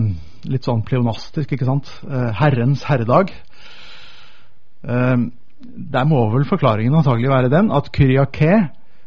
litt 0.52 0.66
sånn 0.66 0.82
pleonastisk, 0.84 1.52
ikke 1.52 1.68
sant? 1.68 1.88
Eh, 2.08 2.30
herrens 2.40 2.84
herredag. 2.88 3.32
Eh, 4.82 5.16
der 5.62 6.08
må 6.08 6.24
vel 6.32 6.48
forklaringen 6.48 6.96
antagelig 6.98 7.30
være 7.30 7.52
den 7.52 7.70
at 7.72 7.92
kyriake, 7.94 8.56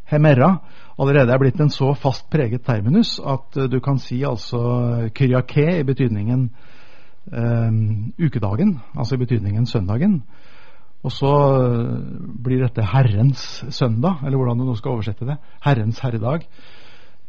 hemerra, 0.09 0.59
allerede 0.97 1.33
er 1.33 1.41
blitt 1.41 1.59
en 1.59 1.73
så 1.73 1.93
fast 1.99 2.29
preget 2.31 2.63
terminus 2.65 3.17
at 3.19 3.57
uh, 3.57 3.69
du 3.71 3.79
kan 3.83 3.99
si 3.99 4.21
altså 4.23 5.09
kyriake 5.15 5.79
i 5.79 5.87
betydningen 5.87 6.49
um, 7.31 8.13
ukedagen, 8.19 8.79
altså 8.95 9.15
i 9.15 9.23
betydningen 9.25 9.65
søndagen. 9.65 10.21
Og 11.05 11.13
så 11.13 11.31
eh, 11.61 11.97
blir 12.45 12.63
dette 12.63 12.85
Herrens 12.89 13.43
søndag, 13.69 14.23
eller 14.25 14.39
hvordan 14.39 14.61
du 14.61 14.65
nå 14.65 14.75
skal 14.79 14.95
oversette 14.95 15.27
det. 15.27 15.37
Herrens 15.61 15.99
herredag. 16.01 16.47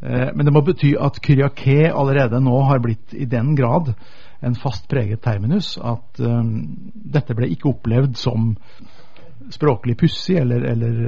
Eh, 0.00 0.30
men 0.32 0.48
det 0.48 0.54
må 0.54 0.62
bety 0.64 0.94
at 1.00 1.20
kyriake 1.24 1.90
allerede 1.90 2.40
nå 2.40 2.56
har 2.70 2.80
blitt 2.84 3.12
i 3.12 3.28
den 3.28 3.52
grad 3.58 3.92
en 4.44 4.56
fast 4.56 4.88
preget 4.88 5.22
terminus 5.24 5.74
at 5.80 6.20
um, 6.20 6.50
dette 6.92 7.34
ble 7.34 7.48
ikke 7.52 7.70
opplevd 7.70 8.18
som 8.20 8.50
språklig 9.52 9.96
pussig 9.96 10.36
eller, 10.36 10.66
eller 10.72 10.98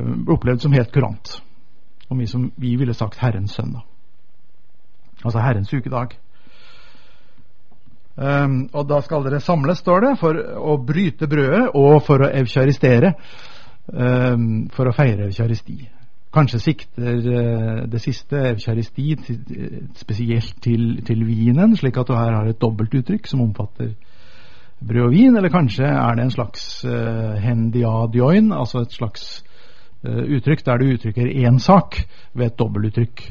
uh, 0.00 0.14
opplevd 0.34 0.64
som 0.64 0.72
helt 0.72 0.92
kurant. 0.94 1.42
Om 2.08 2.18
vi, 2.18 2.26
som 2.26 2.50
vi 2.56 2.76
ville 2.76 2.94
sagt 2.94 3.18
Herrens 3.20 3.52
søndag. 3.52 3.84
Altså 5.24 5.42
Herrens 5.42 5.74
ukedag. 5.74 6.16
Um, 8.18 8.68
og 8.72 8.88
da 8.90 8.98
skal 9.00 9.22
dere 9.22 9.38
samles, 9.40 9.78
står 9.78 10.00
det, 10.02 10.16
for 10.18 10.38
å 10.58 10.74
bryte 10.82 11.28
brødet 11.30 11.68
og 11.78 12.00
for 12.06 12.24
å 12.24 12.32
evkjaristere. 12.40 13.12
Um, 13.88 14.66
for 14.74 14.90
å 14.90 14.92
feire 14.92 15.28
evkjaristi. 15.28 15.78
Kanskje 16.34 16.58
sikter 16.60 17.22
uh, 17.24 17.84
det 17.88 18.00
siste 18.02 18.42
evkjaristi 18.50 19.14
spesielt 19.96 20.58
til, 20.64 20.98
til, 21.06 21.22
vinen, 21.24 21.76
slik 21.78 21.96
at 21.96 22.10
du 22.10 22.16
her 22.18 22.34
har 22.34 22.50
et 22.50 22.60
dobbeltuttrykk 22.60 23.30
som 23.30 23.46
omfatter 23.46 23.94
brød 24.84 25.06
og 25.06 25.14
vin, 25.14 25.38
eller 25.38 25.50
kanskje 25.50 25.88
er 25.88 26.18
det 26.18 26.26
en 26.26 26.34
slags 26.34 26.66
uh, 26.84 27.38
hendiadioin, 27.42 28.52
altså 28.52 28.84
et 28.84 28.92
slags 28.98 29.30
uttrykk 30.04 30.64
der 30.66 30.78
du 30.78 30.92
uttrykker 30.94 31.26
én 31.26 31.58
sak 31.58 31.96
ved 32.32 32.46
et 32.46 32.58
dobbeltuttrykk. 32.58 33.22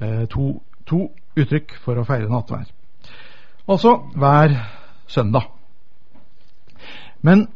Uh, 0.00 0.26
to, 0.30 0.62
to 0.86 1.08
uttrykk 1.36 1.76
for 1.84 1.98
å 1.98 2.04
feire 2.06 2.28
nattvær. 2.30 2.66
Altså 3.66 3.96
hver 4.14 4.54
søndag. 5.06 5.50
Men 7.22 7.48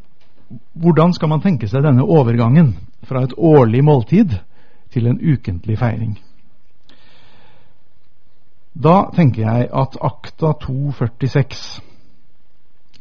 hvordan 0.73 1.13
skal 1.15 1.29
man 1.31 1.43
tenke 1.45 1.69
seg 1.69 1.85
denne 1.85 2.03
overgangen 2.03 2.75
fra 3.07 3.23
et 3.23 3.37
årlig 3.37 3.85
måltid 3.85 4.35
til 4.91 5.07
en 5.07 5.21
ukentlig 5.21 5.79
feiring? 5.79 6.17
Da 8.75 9.11
tenker 9.15 9.43
jeg 9.43 9.69
at 9.75 9.97
akta 10.01 10.53
246 10.65 11.81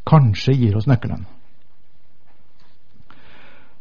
kanskje 0.09 0.53
gir 0.57 0.77
oss 0.77 0.87
nøkkelen. 0.89 1.25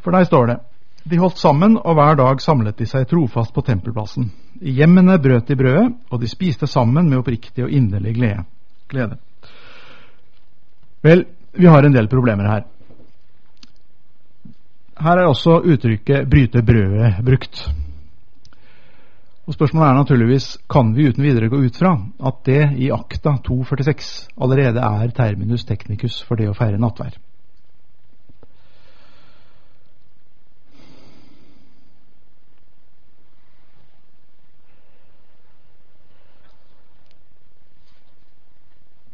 For 0.05 0.15
der 0.15 0.25
står 0.25 0.47
det 0.47 0.59
de 1.05 1.19
holdt 1.19 1.39
sammen, 1.39 1.77
og 1.79 1.95
hver 1.95 2.19
dag 2.19 2.41
samlet 2.43 2.79
de 2.79 2.87
seg 2.89 3.07
trofast 3.09 3.55
på 3.55 3.65
tempelplassen. 3.65 4.31
I 4.61 4.75
hjemmene 4.81 5.19
brøt 5.23 5.49
de 5.49 5.57
brødet, 5.57 5.93
og 6.11 6.21
de 6.21 6.29
spiste 6.29 6.67
sammen 6.67 7.09
med 7.09 7.21
oppriktig 7.21 7.65
og 7.65 7.71
inderlig 7.71 8.15
glede. 8.17 9.19
Vel, 11.03 11.25
vi 11.53 11.67
har 11.67 11.87
en 11.87 11.95
del 11.95 12.09
problemer 12.11 12.51
her. 12.51 12.67
Her 14.99 15.19
er 15.19 15.29
også 15.31 15.61
uttrykket 15.63 16.27
'bryte 16.29 16.63
brødet' 16.63 17.23
brukt. 17.25 17.69
Og 19.47 19.55
Spørsmålet 19.55 19.89
er 19.89 19.95
naturligvis 19.95 20.59
kan 20.71 20.91
vi 20.97 21.09
uten 21.09 21.25
videre 21.25 21.49
gå 21.49 21.57
ut 21.57 21.77
fra 21.77 21.95
at 22.27 22.35
det 22.45 22.73
i 22.77 22.91
akta 22.91 23.39
246 23.45 24.29
allerede 24.41 24.81
er 24.81 25.09
terminus 25.09 25.65
technicus 25.65 26.23
for 26.23 26.37
det 26.37 26.51
å 26.51 26.57
feire 26.59 26.79
nattvær. 26.79 27.17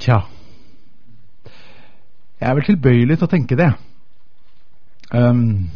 Tja 0.05 0.19
Jeg 2.41 2.51
er 2.51 2.57
vel 2.59 2.67
tilbøyelig 2.67 3.17
til 3.17 3.25
å 3.25 3.31
tenke 3.31 3.57
det. 3.57 3.71
Um, 5.15 5.71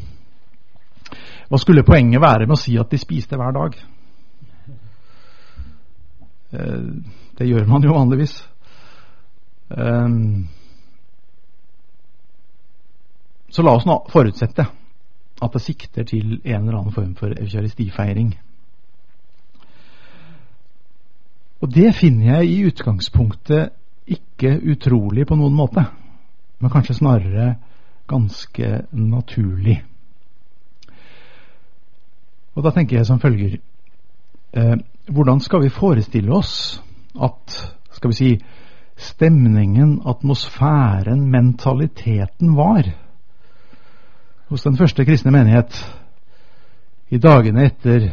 hva 1.48 1.60
skulle 1.62 1.84
poenget 1.86 2.20
være 2.20 2.44
med 2.44 2.58
å 2.58 2.60
si 2.60 2.74
at 2.76 2.90
de 2.92 2.98
spiste 3.00 3.38
hver 3.40 3.54
dag? 3.56 3.78
Uh, 6.52 6.98
det 7.38 7.48
gjør 7.48 7.70
man 7.70 7.86
jo 7.86 7.94
vanligvis. 7.96 8.34
Um, 9.70 10.48
så 13.48 13.64
la 13.64 13.78
oss 13.78 13.88
nå 13.88 14.02
forutsette 14.12 14.68
at 15.38 15.56
det 15.56 15.64
sikter 15.64 16.04
til 16.04 16.36
en 16.42 16.68
eller 16.68 16.82
annen 16.82 16.92
form 16.92 17.16
for 17.16 17.32
eukaristifeiring. 17.32 18.34
Og 21.64 21.74
det 21.74 21.94
finner 21.96 22.34
jeg 22.34 22.52
i 22.52 22.64
utgangspunktet 22.68 23.78
ikke 24.08 24.54
utrolig 24.72 25.26
på 25.28 25.36
noen 25.36 25.56
måte, 25.56 25.84
men 26.58 26.72
kanskje 26.72 26.98
snarere 26.98 27.54
ganske 28.08 28.70
naturlig. 28.90 29.78
Og 32.56 32.64
da 32.64 32.72
tenker 32.74 32.98
jeg 32.98 33.06
som 33.06 33.20
følger 33.22 33.58
eh, 34.52 34.78
Hvordan 35.08 35.40
skal 35.40 35.62
vi 35.62 35.72
forestille 35.72 36.32
oss 36.34 36.82
at 37.16 37.54
skal 37.96 38.10
vi 38.10 38.16
si, 38.16 38.32
stemningen, 38.98 40.02
atmosfæren, 40.06 41.30
mentaliteten 41.30 42.56
var 42.56 42.90
hos 44.48 44.62
den 44.62 44.76
første 44.76 45.04
kristne 45.04 45.32
menighet 45.32 45.78
i 47.08 47.18
dagene 47.18 47.64
etter 47.70 48.10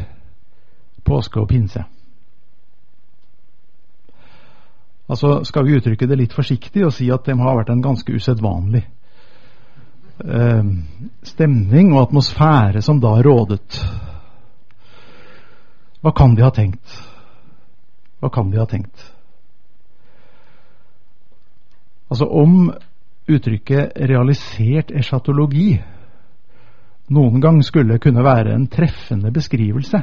påske 1.04 1.40
og 1.40 1.48
pinse? 1.48 1.84
Altså 5.06 5.44
Skal 5.44 5.66
vi 5.66 5.76
uttrykke 5.78 6.08
det 6.10 6.18
litt 6.18 6.34
forsiktig 6.34 6.84
og 6.86 6.94
si 6.94 7.10
at 7.14 7.26
det 7.26 7.38
har 7.38 7.58
vært 7.60 7.70
en 7.70 7.82
ganske 7.84 8.12
usedvanlig 8.12 8.82
eh, 10.24 10.70
stemning 11.22 11.92
og 11.94 12.08
atmosfære 12.08 12.82
som 12.82 13.00
da 13.00 13.14
rådet. 13.22 13.78
Hva 16.02 16.12
kan 16.16 16.34
de 16.34 16.42
ha 16.42 16.50
tenkt? 16.54 16.98
Hva 18.20 18.32
kan 18.34 18.50
de 18.50 18.58
ha 18.58 18.66
tenkt? 18.66 19.12
Altså 22.10 22.26
om 22.26 22.72
uttrykket 23.26 23.96
'realisert 23.98 24.90
eschatologi' 24.94 25.82
noen 27.08 27.40
gang 27.40 27.62
skulle 27.64 27.98
kunne 27.98 28.24
være 28.24 28.54
en 28.54 28.66
treffende 28.66 29.32
beskrivelse 29.32 30.02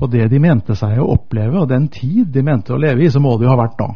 på 0.00 0.08
det 0.10 0.28
de 0.32 0.40
mente 0.40 0.74
seg 0.78 0.98
å 0.98 1.10
oppleve, 1.14 1.60
og 1.60 1.68
den 1.68 1.88
tid 1.92 2.32
de 2.32 2.42
mente 2.44 2.72
å 2.74 2.80
leve 2.80 3.04
i, 3.04 3.10
så 3.12 3.20
må 3.22 3.36
det 3.36 3.46
jo 3.46 3.52
ha 3.52 3.60
vært 3.60 3.78
da. 3.78 3.90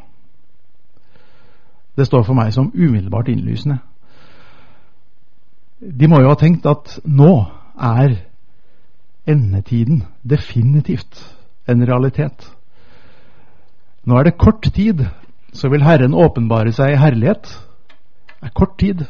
Det 1.94 2.06
står 2.08 2.24
for 2.26 2.36
meg 2.36 2.52
som 2.54 2.72
umiddelbart 2.74 3.30
innlysende. 3.30 3.78
De 5.80 6.08
må 6.08 6.20
jo 6.22 6.30
ha 6.30 6.38
tenkt 6.38 6.66
at 6.66 6.98
nå 7.04 7.32
er 7.74 8.16
endetiden 9.30 10.04
definitivt 10.22 11.20
en 11.70 11.84
realitet. 11.86 12.48
Nå 14.04 14.18
er 14.18 14.28
det 14.28 14.40
kort 14.40 14.66
tid, 14.74 15.06
så 15.52 15.70
vil 15.72 15.84
Herren 15.86 16.16
åpenbare 16.16 16.72
seg 16.76 16.92
i 16.92 17.00
herlighet. 17.00 17.48
Det 18.40 18.50
er 18.50 18.56
kort 18.56 18.76
tid. 18.80 19.06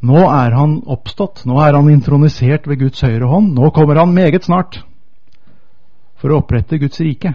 Nå 0.00 0.20
er 0.24 0.54
han 0.56 0.78
oppstått, 0.88 1.42
nå 1.44 1.58
er 1.60 1.76
han 1.76 1.90
intronisert 1.92 2.68
ved 2.68 2.80
Guds 2.86 3.02
høyre 3.04 3.28
hånd. 3.28 3.52
Nå 3.56 3.68
kommer 3.76 4.00
han 4.00 4.14
meget 4.16 4.46
snart 4.48 4.80
for 6.20 6.32
å 6.32 6.40
opprette 6.40 6.80
Guds 6.80 7.00
rike. 7.04 7.34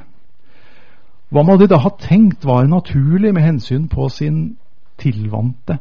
Hva 1.30 1.44
må 1.46 1.58
de 1.58 1.68
da 1.70 1.78
ha 1.82 1.92
tenkt 2.02 2.46
var 2.46 2.66
naturlig 2.70 3.34
med 3.34 3.46
hensyn 3.46 3.88
på 3.90 4.10
sin 4.14 4.58
tilvante 5.02 5.78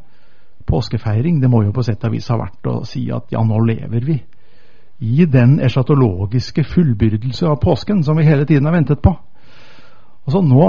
påskefeiring? 0.69 1.41
Det 1.41 1.51
må 1.53 1.63
jo 1.65 1.73
på 1.73 1.85
sett 1.85 2.05
og 2.05 2.13
vis 2.17 2.29
ha 2.33 2.39
vært 2.41 2.69
å 2.69 2.79
si 2.89 3.07
at 3.13 3.33
ja, 3.33 3.45
nå 3.45 3.61
lever 3.65 4.05
vi 4.05 4.19
i 5.05 5.27
den 5.29 5.59
eschatologiske 5.65 6.65
fullbyrdelse 6.69 7.49
av 7.49 7.61
påsken 7.63 8.03
som 8.05 8.17
vi 8.17 8.27
hele 8.29 8.47
tiden 8.49 8.69
har 8.69 8.77
ventet 8.77 9.03
på. 9.03 9.13
Altså 10.25 10.41
nå 10.45 10.69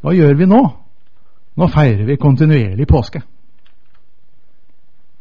Hva 0.00 0.14
gjør 0.16 0.34
vi 0.38 0.46
nå? 0.48 0.60
Nå 1.60 1.66
feirer 1.68 2.06
vi 2.08 2.16
kontinuerlig 2.16 2.86
påske. 2.88 3.20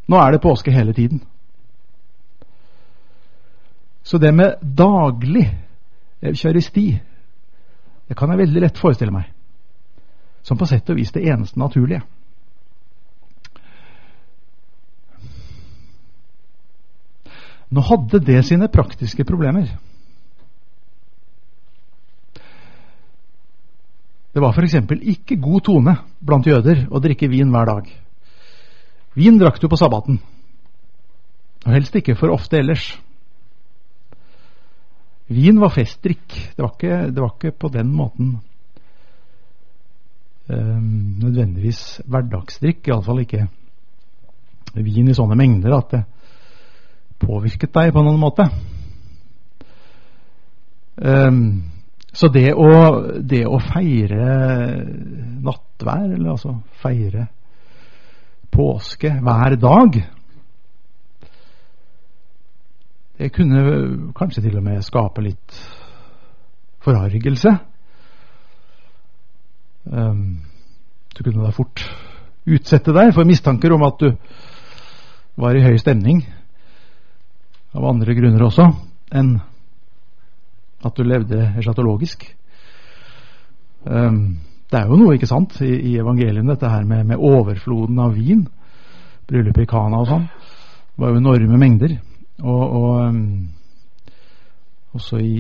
Nå 0.10 0.18
er 0.18 0.34
det 0.34 0.42
påske 0.42 0.74
hele 0.74 0.94
tiden. 0.94 1.22
Så 4.04 4.18
det 4.18 4.32
med 4.34 4.58
daglig 4.62 5.46
eukaristi, 6.22 6.88
det 8.08 8.18
kan 8.18 8.32
jeg 8.34 8.42
veldig 8.42 8.64
lett 8.64 8.80
forestille 8.82 9.14
meg. 9.14 9.28
Som 10.42 10.58
på 10.58 10.66
sett 10.66 10.90
og 10.90 10.98
vis 10.98 11.14
det 11.14 11.28
eneste 11.30 11.60
naturlige. 11.62 12.02
Nå 17.70 17.86
hadde 17.86 18.24
det 18.26 18.42
sine 18.48 18.66
praktiske 18.74 19.24
problemer. 19.30 19.70
Det 24.34 24.42
var 24.42 24.58
f.eks. 24.58 24.74
ikke 25.02 25.38
god 25.38 25.62
tone 25.62 25.98
blant 26.20 26.48
jøder 26.48 26.88
å 26.90 27.02
drikke 27.02 27.30
vin 27.30 27.54
hver 27.54 27.70
dag. 27.70 28.09
Vin 29.18 29.40
drakk 29.40 29.58
du 29.62 29.68
på 29.70 29.80
sabbaten, 29.80 30.20
og 31.66 31.74
helst 31.74 31.96
ikke 31.98 32.18
for 32.18 32.34
ofte 32.34 32.60
ellers. 32.60 32.92
Vin 35.30 35.60
var 35.62 35.74
festdrikk. 35.74 36.28
Det 36.56 36.64
var 36.64 36.72
ikke, 36.74 37.00
det 37.14 37.22
var 37.22 37.34
ikke 37.36 37.58
på 37.62 37.70
den 37.74 37.92
måten 37.94 38.30
eh, 40.50 40.80
nødvendigvis 41.24 42.02
hverdagsdrikk. 42.06 42.88
Iallfall 42.90 43.22
ikke 43.26 43.48
vin 44.74 45.10
i 45.10 45.18
sånne 45.18 45.38
mengder 45.38 45.76
at 45.78 45.94
det 45.94 46.04
påvirket 47.20 47.74
deg 47.76 47.94
på 47.94 48.04
noen 48.06 48.22
måte. 48.22 48.48
Um, 51.00 51.44
så 52.12 52.28
det 52.34 52.50
å, 52.58 52.70
det 53.22 53.46
å 53.48 53.60
feire 53.64 54.32
nattvær, 55.46 56.08
eller 56.10 56.34
altså 56.34 56.58
feire 56.82 57.28
påske 58.60 59.12
hver 59.24 59.56
dag 59.56 60.02
Det 63.20 63.34
kunne 63.36 63.62
kanskje 64.16 64.46
til 64.46 64.56
og 64.56 64.64
med 64.64 64.84
skape 64.84 65.20
litt 65.20 65.56
forargelse. 66.80 67.52
Um, 69.84 70.40
du 71.12 71.20
kunne 71.26 71.44
da 71.44 71.52
fort 71.52 71.84
utsette 72.48 72.96
deg 72.96 73.12
for 73.12 73.28
mistanker 73.28 73.76
om 73.76 73.84
at 73.84 74.00
du 74.00 74.14
var 75.36 75.60
i 75.60 75.66
høy 75.66 75.76
stemning, 75.84 76.22
av 77.76 77.90
andre 77.92 78.16
grunner 78.16 78.48
også, 78.48 78.70
enn 79.12 79.36
at 80.80 80.96
du 80.96 81.04
levde 81.04 81.44
eschatologisk. 81.60 82.24
Um, 83.84 84.40
det 84.70 84.78
er 84.78 84.86
jo 84.86 84.98
noe, 85.00 85.16
ikke 85.18 85.30
sant, 85.30 85.56
i, 85.66 85.72
i 85.92 85.94
evangeliene, 85.98 86.54
dette 86.54 86.70
her 86.70 86.84
med, 86.86 87.06
med, 87.10 87.18
overfloden 87.18 87.98
av 88.04 88.14
vin. 88.14 88.48
Bryllupet 89.30 89.64
i 89.66 89.70
Kana 89.70 89.98
og 90.04 90.08
sånn. 90.10 90.26
Det 90.30 90.98
var 91.02 91.10
jo 91.14 91.22
enorme 91.24 91.58
mengder. 91.62 91.92
Og, 92.40 92.64
og 92.78 92.90
um, 93.10 93.48
også 94.94 95.18
i 95.22 95.36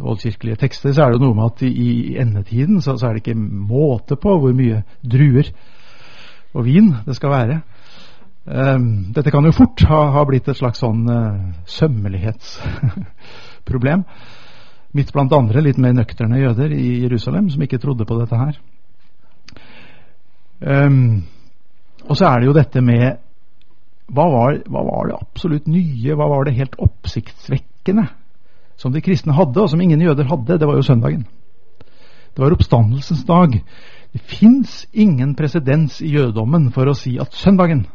oldkirkelige 0.00 0.60
tekster 0.64 0.92
så 0.92 1.02
er 1.04 1.10
det 1.12 1.22
noe 1.22 1.34
med 1.36 1.46
at 1.50 1.58
i, 1.68 2.16
endetiden 2.20 2.80
så, 2.80 2.96
så, 2.96 3.06
er 3.08 3.12
det 3.14 3.20
ikke 3.22 3.38
måte 3.38 4.16
på 4.20 4.30
hvor 4.40 4.52
mye 4.56 4.78
druer 5.04 5.46
og 6.52 6.64
vin 6.66 6.94
det 7.06 7.16
skal 7.16 7.30
være. 7.32 7.60
Um, 8.44 9.12
dette 9.14 9.30
kan 9.32 9.44
jo 9.46 9.52
fort 9.54 9.80
ha, 9.86 10.10
ha 10.16 10.24
blitt 10.28 10.48
et 10.50 10.58
slags 10.58 10.78
sånn 10.82 11.08
uh, 11.08 11.36
sømmelighetsproblem. 11.68 14.02
Midt 14.92 15.12
blant 15.14 15.32
andre 15.32 15.62
litt 15.64 15.78
mer 15.80 15.94
nøkterne 15.96 16.40
jøder 16.40 16.72
i 16.76 17.02
Jerusalem 17.04 17.48
som 17.50 17.62
ikke 17.64 17.80
trodde 17.80 18.04
på 18.08 18.18
dette 18.18 18.38
her. 18.38 18.58
Um, 20.62 21.22
og 22.04 22.18
så 22.18 22.28
er 22.28 22.40
det 22.40 22.50
jo 22.50 22.56
dette 22.56 22.82
med 22.84 23.06
hva 24.12 24.26
var, 24.28 24.58
hva 24.68 24.82
var, 24.84 25.08
det 25.08 25.16
absolutt 25.16 25.70
nye, 25.70 26.16
hva 26.18 26.28
var 26.28 26.44
det 26.44 26.58
helt 26.58 26.76
oppsiktsvekkende 26.82 28.04
som 28.76 28.92
de 28.92 29.00
kristne 29.04 29.34
hadde, 29.36 29.62
og 29.62 29.70
som 29.70 29.80
ingen 29.80 30.02
jøder 30.02 30.28
hadde? 30.28 30.58
Det 30.60 30.68
var 30.68 30.76
jo 30.76 30.84
søndagen. 30.84 31.24
Det 32.32 32.44
var 32.44 32.52
oppstandelsens 32.52 33.24
dag. 33.28 33.56
Det 34.12 34.22
fins 34.28 34.82
ingen 34.92 35.34
presedens 35.38 36.00
i 36.04 36.12
jødedommen 36.12 36.68
for 36.74 36.88
å 36.88 36.96
si 36.96 37.14
at 37.20 37.32
søndagen 37.36 37.86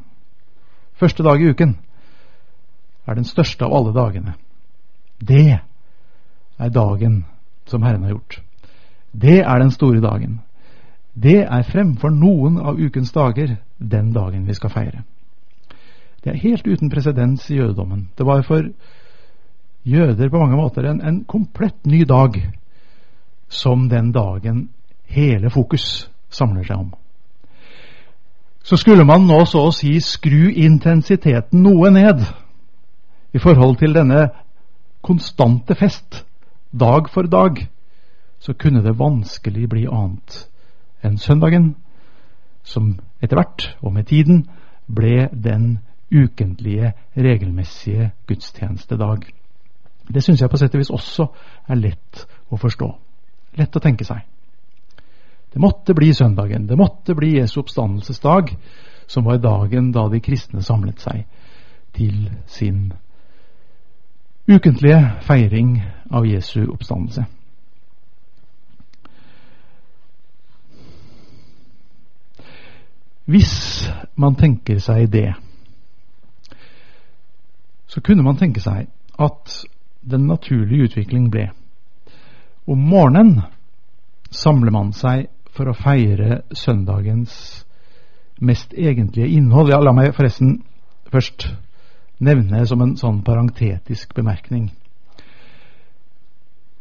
første 0.98 1.24
dag 1.24 1.42
i 1.42 1.52
uken, 1.54 1.76
er 3.08 3.16
den 3.16 3.28
største 3.28 3.66
av 3.66 3.76
alle 3.78 3.94
dagene. 3.94 4.34
Det 5.22 5.60
er 6.60 6.70
dagen 6.70 7.26
som 7.66 7.84
Herren 7.84 8.04
har 8.04 8.16
gjort. 8.16 8.42
Det 9.12 9.40
er 9.40 9.60
den 9.60 9.72
store 9.72 10.02
dagen. 10.02 10.42
Det 11.14 11.40
er 11.44 11.70
fremfor 11.72 12.10
noen 12.14 12.60
av 12.60 12.80
ukens 12.80 13.12
dager 13.12 13.56
den 13.78 14.12
dagen 14.14 14.46
vi 14.48 14.54
skal 14.54 14.70
feire. 14.74 15.04
Det 16.24 16.34
er 16.34 16.44
helt 16.44 16.68
uten 16.68 16.90
presedens 16.90 17.50
i 17.50 17.58
jødedommen. 17.58 18.10
Det 18.18 18.26
var 18.26 18.42
for 18.42 18.70
jøder 19.86 20.30
på 20.30 20.40
mange 20.40 20.58
måter 20.58 20.86
en, 20.90 21.02
en 21.02 21.24
komplett 21.26 21.86
ny 21.86 22.04
dag 22.04 22.42
som 23.50 23.90
den 23.90 24.12
dagen 24.12 24.70
hele 25.06 25.50
fokus 25.50 26.10
samler 26.30 26.64
seg 26.68 26.78
om 26.78 26.96
så 28.68 28.76
skulle 28.78 29.06
man 29.08 29.24
nå 29.24 29.46
så 29.48 29.62
å 29.70 29.72
si 29.72 29.94
skru 30.04 30.50
intensiteten 30.52 31.62
noe 31.64 31.88
ned 31.96 32.26
i 33.32 33.40
forhold 33.40 33.78
til 33.80 33.94
denne 33.96 34.26
konstante 35.06 35.76
fest, 35.80 36.26
dag 36.72 37.10
for 37.10 37.22
dag, 37.22 37.68
så 38.40 38.54
kunne 38.54 38.84
det 38.84 39.00
vanskelig 39.00 39.70
bli 39.70 39.88
annet 39.88 40.48
enn 41.06 41.18
søndagen, 41.18 41.76
som 42.64 42.98
etter 43.22 43.40
hvert 43.40 43.68
og 43.82 43.94
med 43.94 44.08
tiden 44.10 44.46
ble 44.88 45.30
den 45.32 45.80
ukentlige, 46.12 46.94
regelmessige 47.18 48.12
gudstjenestedag. 48.28 49.28
Det 50.08 50.24
syns 50.24 50.42
jeg 50.42 50.50
på 50.50 50.58
sett 50.60 50.76
og 50.76 50.84
vis 50.84 50.94
også 50.94 51.28
er 51.68 51.80
lett 51.80 52.24
å 52.52 52.60
forstå. 52.60 52.88
Lett 53.58 53.76
å 53.76 53.84
tenke 53.84 54.08
seg. 54.08 54.22
Det 55.52 55.62
måtte 55.64 55.96
bli 55.96 56.14
søndagen, 56.14 56.68
det 56.68 56.78
måtte 56.78 57.16
bli 57.16 57.38
Jesu 57.38 57.60
oppstandelsesdag, 57.62 58.54
som 59.08 59.26
var 59.26 59.40
dagen 59.42 59.92
da 59.92 60.08
de 60.12 60.20
kristne 60.24 60.62
samlet 60.64 61.02
seg 61.02 61.24
til 61.96 62.28
sin 62.46 62.92
ukentlige 64.48 65.12
feiring 65.28 65.84
av 66.12 66.28
Jesu 66.28 66.68
oppstandelse. 66.72 67.26
Hvis 73.28 73.90
man 74.16 74.36
tenker 74.40 74.80
seg 74.80 75.10
det, 75.12 75.34
så 77.88 78.02
kunne 78.02 78.24
man 78.24 78.40
tenke 78.40 78.64
seg 78.64 78.88
at 79.20 79.58
den 80.08 80.28
naturlige 80.30 80.88
utvikling 80.88 81.28
ble 81.32 81.50
om 82.68 82.80
morgenen 82.88 83.42
samler 84.32 84.72
man 84.76 84.94
seg 84.96 85.28
for 85.56 85.72
å 85.72 85.76
feire 85.76 86.42
søndagens 86.56 87.34
mest 88.44 88.74
egentlige 88.76 89.32
innhold. 89.40 89.72
Ja, 89.72 89.80
la 89.82 89.94
meg 89.96 90.14
forresten 90.16 90.60
først 91.12 91.48
nevne 92.24 92.66
som 92.68 92.82
en 92.82 92.96
sånn 92.98 93.22
parentetisk 93.26 94.16
bemerkning. 94.18 94.72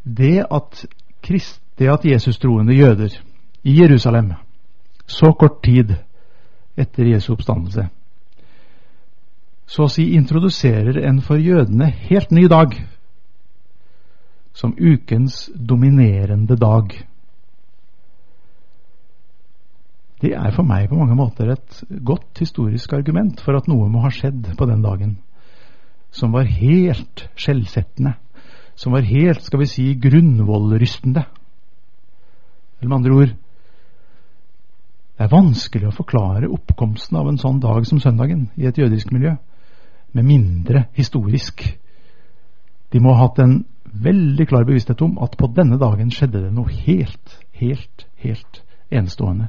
Det 0.03 0.45
at, 0.45 0.85
krist, 1.25 1.61
det 1.77 1.91
at 1.93 2.07
Jesus-troende 2.07 2.77
jøder 2.77 3.13
i 3.67 3.77
Jerusalem 3.81 4.33
så 5.07 5.33
kort 5.39 5.63
tid 5.65 5.97
etter 6.77 7.13
Jesu 7.13 7.33
oppstandelse 7.35 7.89
så 9.67 9.87
å 9.87 9.91
si 9.91 10.13
introduserer 10.15 11.01
en 11.09 11.19
for 11.27 11.43
jødene 11.43 11.91
helt 12.07 12.31
ny 12.31 12.47
dag 12.51 12.77
som 14.57 14.77
ukens 14.79 15.49
dominerende 15.55 16.57
dag 16.57 16.95
det 20.23 20.33
er 20.33 20.53
for 20.55 20.65
meg 20.65 20.89
på 20.89 20.97
mange 20.97 21.17
måter 21.19 21.53
et 21.53 21.81
godt 22.05 22.41
historisk 22.41 22.95
argument 22.97 23.41
for 23.45 23.59
at 23.59 23.69
noe 23.69 23.89
må 23.93 24.01
ha 24.05 24.11
skjedd 24.13 24.55
på 24.57 24.69
den 24.69 24.85
dagen 24.85 25.19
som 26.17 26.33
var 26.33 26.49
helt 26.49 27.27
skjellsettende, 27.37 28.15
som 28.77 28.95
var 28.97 29.05
helt, 29.05 29.43
skal 29.45 29.61
vi 29.61 29.69
si, 29.69 29.87
grunnvollrystende. 30.01 31.27
Eller 32.79 32.89
med 32.89 32.97
andre 32.97 33.19
ord 33.19 33.35
Det 35.17 35.25
er 35.25 35.33
vanskelig 35.33 35.87
å 35.89 35.97
forklare 35.97 36.49
oppkomsten 36.53 37.17
av 37.17 37.29
en 37.31 37.39
sånn 37.41 37.57
dag 37.63 37.87
som 37.89 38.01
søndagen 38.05 38.51
i 38.61 38.67
et 38.69 38.77
jødisk 38.77 39.15
miljø, 39.17 39.31
med 40.13 40.27
mindre 40.29 40.83
historisk. 40.93 41.63
De 42.93 43.01
må 43.01 43.15
ha 43.15 43.23
hatt 43.23 43.41
en 43.41 43.63
veldig 43.97 44.45
klar 44.51 44.67
bevissthet 44.69 45.01
om 45.01 45.17
at 45.25 45.39
på 45.41 45.49
denne 45.57 45.79
dagen 45.81 46.13
skjedde 46.13 46.43
det 46.45 46.53
noe 46.53 46.69
helt, 46.69 47.39
helt, 47.57 48.05
helt 48.21 48.61
enestående. 48.93 49.49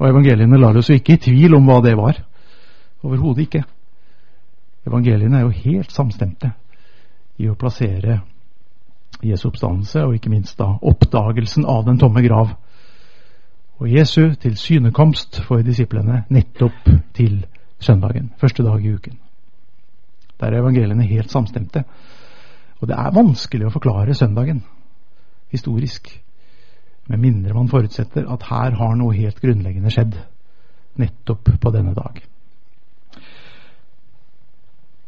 Og 0.00 0.08
evangeliene 0.08 0.58
lar 0.58 0.76
oss 0.76 0.90
jo 0.90 0.98
ikke 0.98 1.16
i 1.16 1.22
tvil 1.28 1.54
om 1.56 1.68
hva 1.68 1.80
det 1.84 1.94
var. 1.98 2.18
Overhodet 3.04 3.46
ikke. 3.46 3.62
Evangeliene 4.88 5.38
er 5.38 5.46
jo 5.46 5.64
helt 5.64 5.92
samstemte 5.94 6.52
i 7.40 7.48
å 7.48 7.56
plassere 7.58 8.20
Jesu 9.24 9.48
oppstandelse, 9.48 10.02
og 10.04 10.16
ikke 10.16 10.32
minst 10.32 10.58
da 10.58 10.74
oppdagelsen 10.82 11.66
av 11.70 11.84
den 11.86 11.98
tomme 12.00 12.22
grav. 12.24 12.52
Og 13.80 13.90
Jesu 13.90 14.34
tilsynekomst 14.40 15.40
for 15.46 15.62
disiplene 15.66 16.24
nettopp 16.32 16.90
til 17.16 17.44
søndagen, 17.82 18.32
første 18.38 18.62
dag 18.66 18.84
i 18.84 18.92
uken. 18.94 19.18
Der 20.40 20.52
er 20.52 20.60
evangeliene 20.60 21.06
helt 21.06 21.30
samstemte. 21.30 21.84
Og 22.80 22.88
det 22.88 22.96
er 22.98 23.14
vanskelig 23.14 23.68
å 23.68 23.74
forklare 23.74 24.14
søndagen 24.14 24.62
historisk. 25.54 26.10
Med 27.06 27.20
mindre 27.20 27.54
man 27.54 27.68
forutsetter 27.68 28.28
at 28.32 28.46
her 28.48 28.76
har 28.78 28.94
noe 28.96 29.16
helt 29.16 29.40
grunnleggende 29.42 29.92
skjedd 29.92 30.16
nettopp 31.00 31.50
på 31.60 31.72
denne 31.74 31.92
dag. 31.96 32.22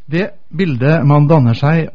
Det 0.07 0.27
bildet 0.55 1.07
man 1.07 1.27
danner 1.27 1.57
seg 1.59 1.89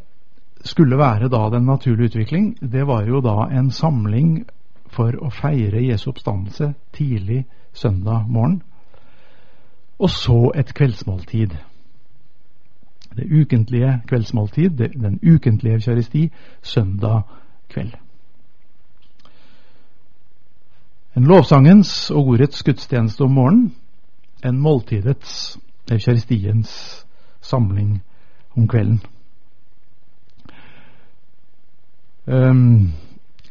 skulle 0.67 0.99
være 0.99 1.29
da 1.31 1.45
den 1.49 1.65
naturlige 1.65 2.11
utvikling, 2.11 2.55
det 2.61 2.83
var 2.87 3.07
jo 3.07 3.21
da 3.23 3.47
en 3.49 3.71
samling 3.71 4.43
for 4.91 5.15
å 5.15 5.31
feire 5.31 5.81
Jesu 5.81 6.09
oppstandelse 6.11 6.73
tidlig 6.93 7.45
søndag 7.73 8.27
morgen, 8.27 8.61
og 10.01 10.09
så 10.09 10.51
et 10.57 10.73
kveldsmåltid. 10.75 11.55
Det 13.15 13.27
ukentlige 13.27 14.01
kveldsmåltid, 14.07 14.69
den 14.97 15.19
ukentlige 15.23 15.79
eukaristi, 15.79 16.29
søndag 16.61 17.21
kveld. 17.69 18.00
En 21.11 21.27
lovsangens 21.27 22.11
og 22.15 22.29
ordets 22.35 22.63
gudstjeneste 22.63 23.25
om 23.25 23.33
morgenen. 23.35 23.71
En 24.47 24.59
måltidets, 24.63 25.57
eukaristiens, 25.91 26.71
samling 27.43 27.97
om 28.55 28.67
kvelden. 28.67 29.01
Um, 32.25 32.93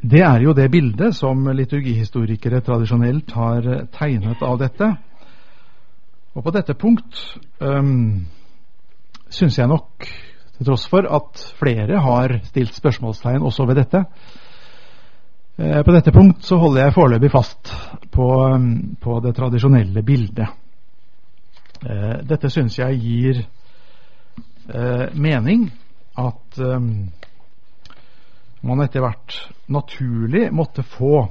det 0.01 0.23
er 0.25 0.41
jo 0.41 0.55
det 0.57 0.71
bildet 0.73 1.13
som 1.19 1.45
liturgihistorikere 1.53 2.63
tradisjonelt 2.65 3.33
har 3.37 3.69
tegnet 3.93 4.43
av 4.43 4.57
dette. 4.63 4.89
Og 6.33 6.47
på 6.47 6.55
dette 6.55 6.75
punkt 6.81 7.21
um, 7.61 8.25
syns 9.29 9.59
jeg 9.59 9.69
nok, 9.69 10.09
til 10.57 10.67
tross 10.67 10.87
for 10.89 11.05
at 11.05 11.45
flere 11.61 12.01
har 12.01 12.39
stilt 12.49 12.73
spørsmålstegn 12.79 13.45
også 13.45 13.69
ved 13.69 13.83
dette, 13.83 14.05
på 15.61 15.93
dette 15.93 16.13
punkt 16.13 16.45
så 16.47 16.57
holder 16.57 16.87
jeg 16.87 16.95
foreløpig 16.97 17.31
fast 17.33 17.71
på, 18.13 18.29
mm, 18.57 18.97
på 19.01 19.19
det 19.21 19.35
tradisjonelle 19.37 20.03
bildet. 20.03 20.49
Eh, 21.85 22.15
dette 22.25 22.49
syns 22.53 22.79
jeg 22.79 23.01
gir 23.03 23.43
eh, 24.73 25.07
mening. 25.15 25.69
At 26.21 26.59
man 28.61 28.83
etter 28.85 29.01
hvert 29.01 29.37
naturlig 29.73 30.51
måtte 30.53 30.83
få 30.85 31.23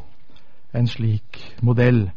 en 0.73 0.87
slik 0.89 1.37
modell. 1.61 2.07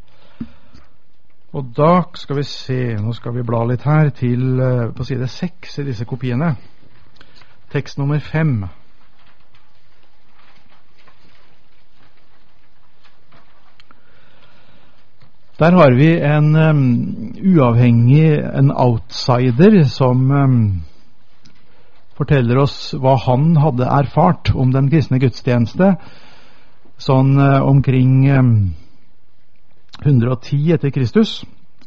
Og 1.53 1.73
da 1.77 2.05
skal 2.17 2.39
vi 2.39 2.47
se, 2.49 2.79
nå 2.97 3.13
skal 3.13 3.35
vi 3.37 3.45
bla 3.45 3.65
litt 3.69 3.85
her, 3.85 4.13
til 4.17 4.63
på 4.97 5.05
side 5.05 5.29
seks 5.29 5.83
i 5.83 5.89
disse 5.91 6.07
kopiene. 6.09 6.55
Tekst 7.75 8.01
nummer 8.01 8.23
fem. 8.25 8.63
Der 15.63 15.77
har 15.79 15.93
vi 15.95 16.09
en 16.19 16.57
um, 16.57 16.79
uavhengig, 17.39 18.33
en 18.59 18.73
outsider, 18.75 19.85
som 19.87 20.25
um, 20.31 20.57
forteller 22.19 22.59
oss 22.59 22.97
hva 22.99 23.13
han 23.29 23.53
hadde 23.63 23.87
erfart 23.87 24.51
om 24.59 24.73
den 24.75 24.89
kristne 24.91 25.21
gudstjeneste 25.23 25.93
sånn 26.99 27.33
uh, 27.39 27.63
omkring 27.63 28.27
um, 28.35 28.53
110 30.03 30.75
etter 30.81 30.91
Kristus. 30.91 31.39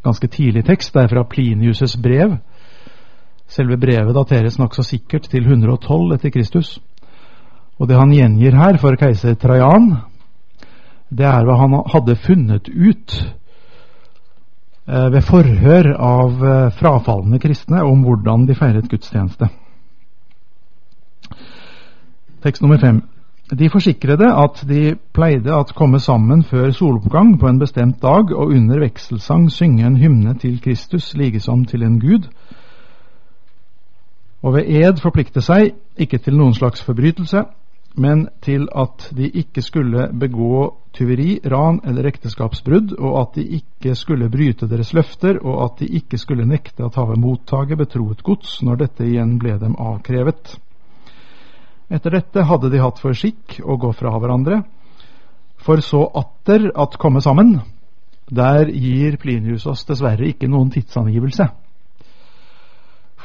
Ganske 0.07 0.31
tidlig 0.31 0.63
tekst. 0.71 0.95
Det 0.95 1.03
er 1.03 1.11
fra 1.17 1.27
Plinius' 1.27 1.99
brev. 1.99 2.39
Selve 3.51 3.75
brevet 3.75 4.15
dateres 4.15 4.55
nokså 4.61 4.88
sikkert 4.88 5.27
til 5.27 5.51
112 5.51 6.15
etter 6.15 6.31
Kristus. 6.31 6.77
Og 7.75 7.91
det 7.91 7.99
han 7.99 8.15
gjengir 8.15 8.55
her 8.55 8.79
for 8.79 8.95
keiser 8.95 9.35
Trajan, 9.35 9.97
det 11.11 11.27
er 11.27 11.43
hva 11.43 11.65
han 11.65 11.81
hadde 11.91 12.23
funnet 12.23 12.71
ut 12.71 13.25
ved 14.86 15.21
forhør 15.26 15.91
av 15.98 16.43
eh, 16.45 16.71
frafalne 16.78 17.39
kristne 17.41 17.82
om 17.84 18.04
hvordan 18.06 18.45
de 18.45 18.56
feiret 18.58 18.89
gudstjeneste. 18.89 19.50
Tekst 22.45 22.62
nummer 22.62 22.78
fem. 22.78 23.02
De 23.50 23.69
forsikrede 23.69 24.28
at 24.30 24.62
de 24.69 24.95
pleide 25.13 25.54
at 25.54 25.74
komme 25.78 26.00
sammen 26.00 26.43
før 26.43 26.71
soloppgang 26.71 27.39
på 27.39 27.48
en 27.48 27.60
bestemt 27.60 28.02
dag 28.02 28.34
og 28.34 28.54
under 28.54 28.80
vekselsang 28.80 29.52
synge 29.52 29.86
en 29.86 29.98
hymne 29.98 30.34
til 30.41 30.62
Kristus 30.62 31.13
likesom 31.17 31.65
til 31.65 31.84
en 31.84 32.00
gud, 32.00 32.30
og 34.41 34.54
ved 34.54 34.69
ed 34.69 35.02
forplikte 35.02 35.41
seg 35.41 35.74
ikke 35.98 36.17
til 36.17 36.38
noen 36.38 36.54
slags 36.54 36.84
forbrytelse, 36.86 37.43
men 37.95 38.27
til 38.43 38.67
at 38.75 39.08
de 39.15 39.29
ikke 39.29 39.63
skulle 39.63 40.10
begå 40.19 40.75
tyveri, 40.95 41.39
ran 41.51 41.79
eller 41.88 42.08
ekteskapsbrudd, 42.10 42.95
og 42.99 43.17
at 43.21 43.39
de 43.39 43.45
ikke 43.60 43.95
skulle 43.95 44.29
bryte 44.31 44.67
deres 44.71 44.93
løfter, 44.95 45.39
og 45.43 45.63
at 45.65 45.81
de 45.84 45.89
ikke 45.99 46.19
skulle 46.19 46.47
nekte 46.47 46.86
at 46.86 46.95
havet 46.99 47.19
mottaket 47.19 47.79
betroet 47.79 48.23
gods 48.23 48.60
når 48.63 48.84
dette 48.84 49.08
igjen 49.08 49.38
ble 49.39 49.58
dem 49.62 49.77
avkrevet. 49.79 50.58
Etter 51.91 52.17
dette 52.17 52.47
hadde 52.49 52.71
de 52.73 52.81
hatt 52.81 52.99
for 52.99 53.15
skikk 53.15 53.60
å 53.63 53.77
gå 53.79 53.91
fra 53.95 54.15
hverandre, 54.17 54.63
for 55.65 55.81
så 55.81 56.03
atter 56.15 56.71
at 56.75 56.97
komme 57.01 57.21
sammen. 57.23 57.60
Der 58.25 58.71
gir 58.73 59.19
Plinius 59.21 59.67
oss 59.69 59.86
dessverre 59.86 60.27
ikke 60.27 60.49
noen 60.49 60.71
tidsangivelse 60.73 61.47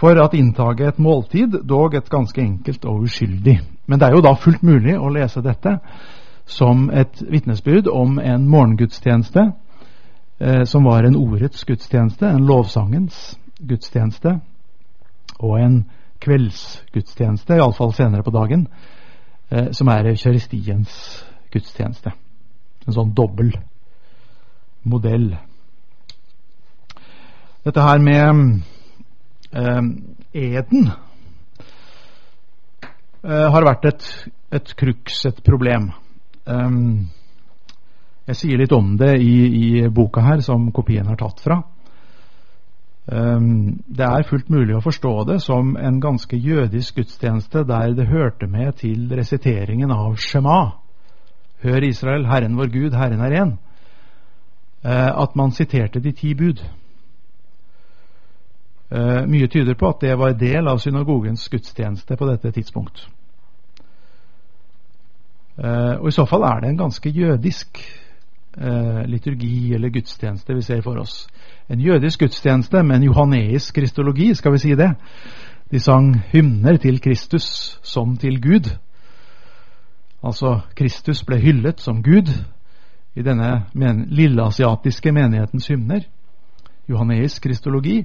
for 0.00 0.16
at 0.22 0.34
inntaget 0.34 0.94
et 0.94 1.02
måltid, 1.02 1.58
dog 1.68 1.94
et 1.94 2.08
ganske 2.10 2.40
enkelt 2.40 2.84
og 2.88 3.04
uskyldig. 3.04 3.58
Men 3.90 3.98
det 3.98 4.06
er 4.06 4.14
jo 4.14 4.22
da 4.22 4.36
fullt 4.38 4.62
mulig 4.62 4.94
å 4.94 5.10
lese 5.10 5.42
dette 5.42 5.72
som 6.46 6.84
et 6.94 7.22
vitnesbyrd 7.26 7.88
om 7.90 8.20
en 8.22 8.44
morgengudstjeneste 8.46 9.42
eh, 10.38 10.62
som 10.64 10.86
var 10.86 11.08
en 11.08 11.18
ordets 11.18 11.64
gudstjeneste, 11.66 12.28
en 12.28 12.46
lovsangens 12.46 13.18
gudstjeneste, 13.58 14.36
og 15.40 15.56
en 15.58 15.80
kveldsgudstjeneste, 16.22 17.58
iallfall 17.58 17.92
senere 17.96 18.22
på 18.22 18.34
dagen, 18.34 18.68
eh, 19.50 19.72
som 19.74 19.90
er 19.90 20.12
eukaristiens 20.12 20.94
gudstjeneste. 21.50 22.14
En 22.86 22.94
sånn 22.94 23.14
dobbel 23.16 23.56
modell. 24.86 25.32
Dette 27.66 27.90
her 27.90 27.98
med 28.06 28.60
eh, 29.50 29.94
eden 30.46 30.92
har 33.22 33.66
vært 33.66 33.84
et, 33.90 34.06
et 34.56 34.70
kruks, 34.80 35.18
et 35.28 35.42
problem. 35.44 35.90
Jeg 38.30 38.38
sier 38.38 38.60
litt 38.62 38.72
om 38.72 38.94
det 38.96 39.12
i, 39.20 39.34
i, 39.60 39.66
boka 39.92 40.22
her, 40.24 40.40
som 40.40 40.70
kopien 40.72 41.08
er 41.10 41.18
tatt 41.20 41.42
fra. 41.44 41.58
Det 43.10 44.06
er 44.06 44.26
fullt 44.28 44.48
mulig 44.54 44.76
å 44.78 44.82
forstå 44.84 45.12
det 45.28 45.38
som 45.44 45.74
en 45.76 46.00
ganske 46.00 46.38
jødisk 46.40 47.02
gudstjeneste 47.02 47.66
der 47.68 47.92
det 47.98 48.08
hørte 48.08 48.48
med 48.48 48.78
til 48.80 49.10
resiteringen 49.12 49.92
av 49.92 50.16
Shema. 50.16 50.62
Hør 51.60 51.84
Israel, 51.84 52.24
Herren 52.24 52.56
vår 52.56 52.70
Gud, 52.72 52.94
Herren 52.96 53.20
er 53.20 53.36
én. 53.42 53.56
Uh, 54.80 55.12
at 55.22 55.34
man 55.36 55.52
siterte 55.52 56.00
de 56.00 56.12
ti 56.16 56.32
bud. 56.34 56.62
Uh, 58.90 59.22
mye 59.30 59.46
tyder 59.46 59.76
på 59.78 59.88
at 59.88 60.00
det 60.02 60.16
var 60.18 60.32
del 60.34 60.68
av 60.68 60.80
synagogens 60.82 61.48
gudstjeneste 61.48 62.16
på 62.18 62.26
dette 62.26 62.50
tidspunkt. 62.50 63.04
Uh, 65.60 66.00
og 66.00 66.08
I 66.08 66.14
så 66.16 66.24
fall 66.26 66.42
er 66.48 66.60
det 66.60 66.70
en 66.72 66.80
ganske 66.80 67.10
jødisk 67.10 67.78
uh, 68.58 69.02
liturgi 69.06 69.74
eller 69.74 69.92
gudstjeneste 69.94 70.56
vi 70.56 70.64
ser 70.66 70.82
for 70.82 70.98
oss. 70.98 71.28
En 71.70 71.80
jødisk 71.80 72.24
gudstjeneste 72.24 72.82
med 72.82 72.96
en 72.96 73.06
johaneisk 73.12 73.74
kristologi, 73.74 74.34
skal 74.34 74.52
vi 74.52 74.58
si 74.58 74.74
det. 74.74 74.90
De 75.70 75.78
sang 75.78 76.16
hymner 76.32 76.76
til 76.76 77.00
Kristus 77.00 77.78
som 77.82 78.16
til 78.16 78.40
Gud. 78.42 78.72
Altså, 80.22 80.60
Kristus 80.74 81.22
ble 81.24 81.38
hyllet 81.38 81.80
som 81.80 82.02
Gud 82.02 82.32
i 83.14 83.22
denne 83.22 83.66
men 83.72 84.08
lilleasiatiske 84.10 85.12
menighetens 85.12 85.68
hymner. 85.70 86.02
Johaneisk 86.88 87.42
kristologi 87.42 88.04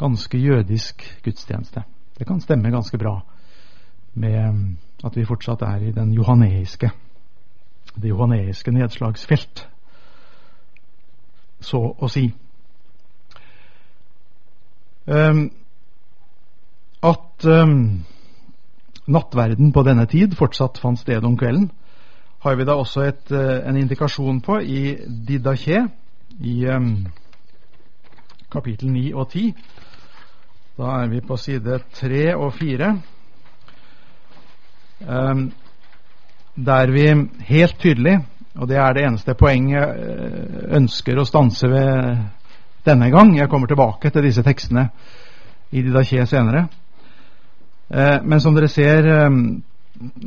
ganske 0.00 0.38
jødisk 0.38 1.04
gudstjeneste. 1.24 1.84
Det 2.18 2.26
kan 2.26 2.40
stemme 2.40 2.72
ganske 2.72 2.98
bra 2.98 3.20
med 4.14 4.48
um, 4.48 4.64
at 5.04 5.16
vi 5.16 5.28
fortsatt 5.28 5.62
er 5.62 5.88
i 5.88 5.92
den 5.92 6.12
johaneiske 6.16 6.90
det 7.94 8.08
johaneiske 8.08 8.72
nedslagsfelt, 8.74 9.64
så 11.60 11.80
å 11.98 12.08
si. 12.08 12.28
Um, 15.10 15.48
at 17.02 17.46
um, 17.48 18.04
nattverden 19.10 19.72
på 19.74 19.84
denne 19.84 20.06
tid 20.10 20.36
fortsatt 20.38 20.78
fant 20.80 21.00
sted 21.00 21.24
om 21.26 21.36
kvelden, 21.40 21.70
har 22.40 22.56
vi 22.56 22.64
da 22.64 22.76
også 22.80 23.04
et, 23.08 23.24
uh, 23.34 23.58
en 23.68 23.76
indikasjon 23.76 24.40
på 24.44 24.60
i 24.62 24.82
Didaché, 25.28 25.82
i 26.40 26.54
um, 26.72 27.08
kapittel 28.52 28.92
9 28.92 29.10
og 29.14 29.28
10. 29.34 29.50
Da 30.80 31.02
er 31.02 31.10
vi 31.12 31.18
på 31.20 31.36
side 31.36 31.76
tre 31.92 32.30
og 32.40 32.54
fire. 32.56 32.94
Um, 35.04 35.50
der 36.56 36.92
vi 36.92 37.02
helt 37.44 37.74
tydelig, 37.78 38.14
og 38.54 38.68
det 38.68 38.78
er 38.80 38.94
det 38.96 39.02
eneste 39.04 39.34
poenget 39.34 39.76
jeg 39.76 40.14
eh, 40.14 40.62
ønsker 40.78 41.20
å 41.20 41.24
stanse 41.28 41.68
ved 41.68 42.22
denne 42.84 43.10
gang 43.12 43.34
Jeg 43.36 43.48
kommer 43.48 43.68
tilbake 43.68 44.10
til 44.10 44.24
disse 44.24 44.42
tekstene 44.42 44.86
i 45.70 45.82
Didaché 45.84 46.24
senere. 46.24 46.64
Uh, 47.90 48.24
men 48.24 48.40
som 48.40 48.56
dere 48.56 48.68
ser, 48.72 49.10
um, 49.26 49.60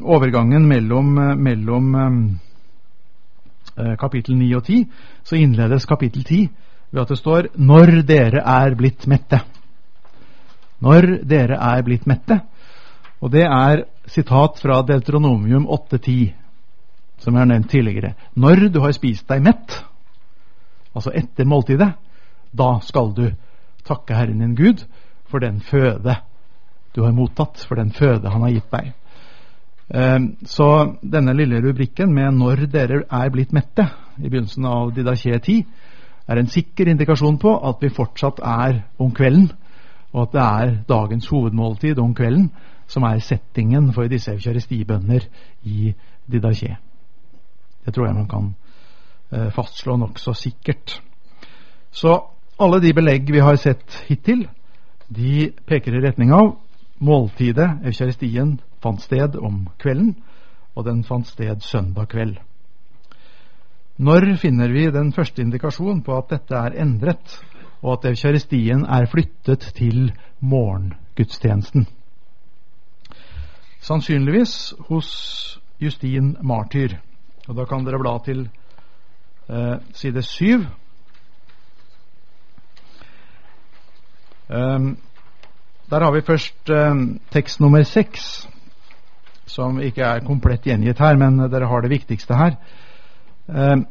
overgangen 0.03 0.67
mellom, 0.69 1.09
mellom 1.41 1.95
um, 1.95 2.21
kapittel 3.97 4.37
9 4.37 4.53
og 4.55 4.69
10, 4.69 4.85
så 5.23 5.35
innledes 5.35 5.89
kapittel 5.89 6.23
10 6.23 6.47
ved 6.91 7.01
at 7.01 7.09
det 7.09 7.17
står 7.17 7.49
'Når 7.57 8.05
dere 8.05 8.45
er 8.45 8.75
blitt 8.75 9.07
mette' 9.07 9.52
når 10.83 11.23
dere 11.29 11.59
er 11.59 11.83
blitt 11.85 12.07
mette. 12.09 12.41
Og 13.23 13.31
det 13.31 13.45
er 13.47 13.85
sitat 14.11 14.59
fra 14.59 14.81
Deuteronomium 14.83 15.67
8.10, 15.71 16.33
som 17.23 17.33
jeg 17.33 17.39
har 17.39 17.51
nevnt 17.51 17.69
tidligere. 17.71 18.13
Når 18.35 18.67
du 18.73 18.81
har 18.83 18.95
spist 18.95 19.27
deg 19.31 19.43
mett, 19.45 19.77
altså 20.93 21.13
etter 21.15 21.47
måltidet, 21.47 21.93
da 22.51 22.75
skal 22.83 23.13
du 23.15 23.29
takke 23.87 24.15
Herren 24.15 24.43
din 24.43 24.57
Gud 24.59 24.83
for 25.31 25.43
den 25.43 25.61
føde 25.63 26.19
du 26.93 27.01
har 27.01 27.15
mottatt, 27.15 27.63
for 27.65 27.75
den 27.75 27.89
føde 27.91 28.29
Han 28.29 28.43
har 28.45 28.51
gitt 28.53 28.69
deg. 28.71 28.91
Ehm, 29.93 30.27
så 30.45 30.95
denne 31.01 31.33
lille 31.33 31.61
rubrikken 31.61 32.13
med 32.13 32.33
'når 32.33 32.67
dere 32.71 33.03
er 33.09 33.29
blitt 33.29 33.53
mette' 33.53 33.89
i 34.19 34.29
begynnelsen 34.29 34.65
av 34.65 34.93
Didaché 34.93 35.39
10 35.39 35.65
er 36.27 36.37
en 36.37 36.47
sikker 36.47 36.87
indikasjon 36.87 37.37
på 37.37 37.67
at 37.69 37.75
vi 37.81 37.89
fortsatt 37.89 38.39
er 38.39 38.83
om 38.99 39.11
kvelden 39.11 39.51
og 40.13 40.21
at 40.21 40.33
det 40.33 40.41
er 40.41 40.75
dagens 40.89 41.27
hovedmåltid 41.27 41.99
om 41.99 42.13
kvelden 42.15 42.51
som 42.87 43.03
er 43.03 43.19
settingen 43.19 43.91
for 43.93 44.07
disse 44.07 44.31
eukaristibønner 44.31 45.25
i 45.63 45.93
Didaché. 46.31 46.75
Det 47.85 47.93
tror 47.93 48.05
jeg 48.05 48.15
man 48.15 48.27
kan 48.27 48.55
eh, 49.31 49.51
fastslå 49.51 49.97
nokså 49.97 50.33
sikkert. 50.33 51.01
Så 51.91 52.19
alle 52.59 52.81
de 52.81 52.93
belegg 52.93 53.31
vi 53.31 53.39
har 53.39 53.55
sett 53.55 54.03
hittil, 54.07 54.47
de 55.09 55.51
peker 55.67 55.97
i 55.97 56.03
retning 56.05 56.31
av 56.33 56.55
måltidet, 57.03 57.81
eukaristien, 57.83 58.59
fant 58.81 59.01
sted 59.01 59.35
om 59.35 59.67
kvelden, 59.81 60.15
og 60.75 60.85
den 60.85 61.03
fant 61.03 61.27
sted 61.27 61.61
søndag 61.61 62.09
kveld. 62.13 62.37
Når 63.97 64.35
finner 64.41 64.71
vi 64.73 64.87
den 64.91 65.11
første 65.13 65.41
indikasjon 65.41 66.01
på 66.01 66.15
at 66.17 66.31
dette 66.33 66.55
er 66.55 66.79
endret, 66.81 67.35
og 67.83 67.97
at 67.97 68.05
eukaristien 68.11 68.85
er 68.85 69.05
flyttet 69.11 69.59
til 69.75 70.13
morgengudstjenesten? 70.39 71.87
Sannsynligvis 73.83 74.73
hos 74.87 75.09
Justin 75.81 76.37
Martyr. 76.41 76.95
Og 77.47 77.55
Da 77.55 77.65
kan 77.65 77.85
dere 77.85 77.99
bla 77.99 78.17
til 78.25 78.49
eh, 79.49 79.77
side 79.93 80.21
syv. 80.21 80.65
Um, 84.49 84.97
der 85.89 86.03
har 86.03 86.11
vi 86.11 86.21
først 86.21 86.69
um, 86.69 87.19
tekst 87.31 87.59
nummer 87.59 87.83
seks, 87.83 88.49
som 89.45 89.79
ikke 89.79 90.01
er 90.01 90.25
komplett 90.25 90.63
gjengitt 90.63 90.99
her, 90.99 91.15
men 91.15 91.51
dere 91.51 91.67
har 91.67 91.81
det 91.81 91.89
viktigste 91.89 92.35
her. 92.35 92.55
Um, 93.47 93.87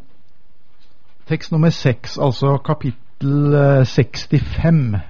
tekst 1.29 1.53
nummer 1.53 1.71
seks, 1.71 2.19
altså 2.19 2.57
kapittel 2.65 3.02
65 3.23 5.01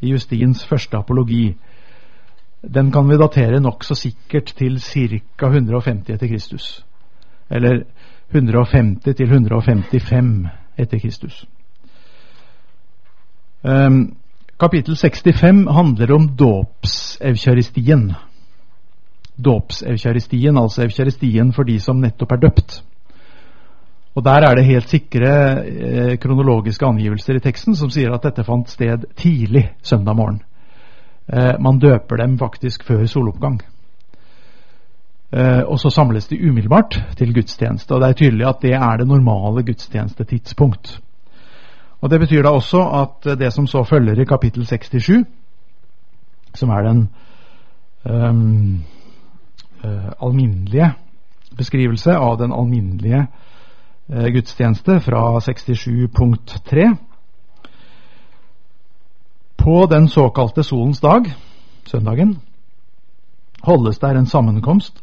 i 0.00 0.10
Justins 0.12 0.66
første 0.66 0.96
apologi. 0.96 1.54
Den 2.74 2.92
kan 2.92 3.08
vi 3.08 3.16
datere 3.20 3.60
nokså 3.60 3.94
sikkert 3.94 4.54
til 4.56 4.80
ca. 4.80 5.46
150 5.46 6.10
etter 6.10 6.28
Kristus. 6.28 6.84
Eller 7.50 7.84
150 8.30 9.02
til 9.16 9.26
155 9.26 10.48
etter 10.78 10.98
Kristus. 10.98 11.44
Um, 13.64 14.16
kapittel 14.60 14.96
65 14.96 15.66
handler 15.72 16.14
om 16.14 16.28
dåpsevkjaristien. 16.28 18.12
Dåpsevkjaristien, 19.44 20.58
altså 20.58 20.82
evkjaristien 20.82 21.52
for 21.52 21.62
de 21.62 21.80
som 21.80 21.96
nettopp 22.00 22.32
er 22.32 22.36
døpt. 22.36 22.82
Og 24.14 24.24
Der 24.24 24.46
er 24.46 24.54
det 24.54 24.64
helt 24.64 24.88
sikre 24.88 25.30
eh, 25.66 26.18
kronologiske 26.18 26.86
angivelser 26.86 27.34
i 27.34 27.42
teksten 27.42 27.74
som 27.74 27.90
sier 27.90 28.14
at 28.14 28.22
dette 28.22 28.44
fant 28.46 28.68
sted 28.70 29.08
tidlig 29.18 29.72
søndag 29.82 30.14
morgen. 30.14 30.42
Eh, 31.26 31.58
man 31.58 31.80
døper 31.82 32.22
dem 32.22 32.38
faktisk 32.38 32.84
før 32.86 33.06
soloppgang. 33.10 33.58
Eh, 35.32 35.62
og 35.66 35.80
så 35.80 35.90
samles 35.90 36.28
de 36.30 36.38
umiddelbart 36.38 37.00
til 37.18 37.34
gudstjeneste. 37.34 37.94
Og 37.94 38.00
det 38.00 38.08
er 38.08 38.20
tydelig 38.20 38.46
at 38.46 38.62
det 38.62 38.74
er 38.74 38.96
det 38.96 39.08
normale 39.08 39.64
gudstjenestetidspunkt. 39.66 41.00
Og 42.00 42.10
Det 42.10 42.20
betyr 42.20 42.42
da 42.42 42.48
også 42.48 42.82
at 43.02 43.38
det 43.38 43.52
som 43.52 43.66
så 43.66 43.82
følger 43.82 44.20
i 44.20 44.24
kapittel 44.24 44.66
67, 44.66 45.24
som 46.54 46.70
er 46.70 46.82
den 46.82 47.08
um, 48.04 48.84
alminnelige 50.20 50.92
beskrivelse 51.56 52.12
av 52.12 52.38
den 52.38 52.52
alminnelige 52.52 53.26
gudstjeneste 54.08 55.00
fra 55.00 55.38
67.3. 55.40 56.96
på 59.56 59.86
den 59.86 60.08
såkalte 60.08 60.62
solens 60.62 61.00
dag, 61.00 61.24
søndagen, 61.86 62.38
holdes 63.62 63.98
der 63.98 64.18
en 64.18 64.26
sammenkomst 64.26 65.00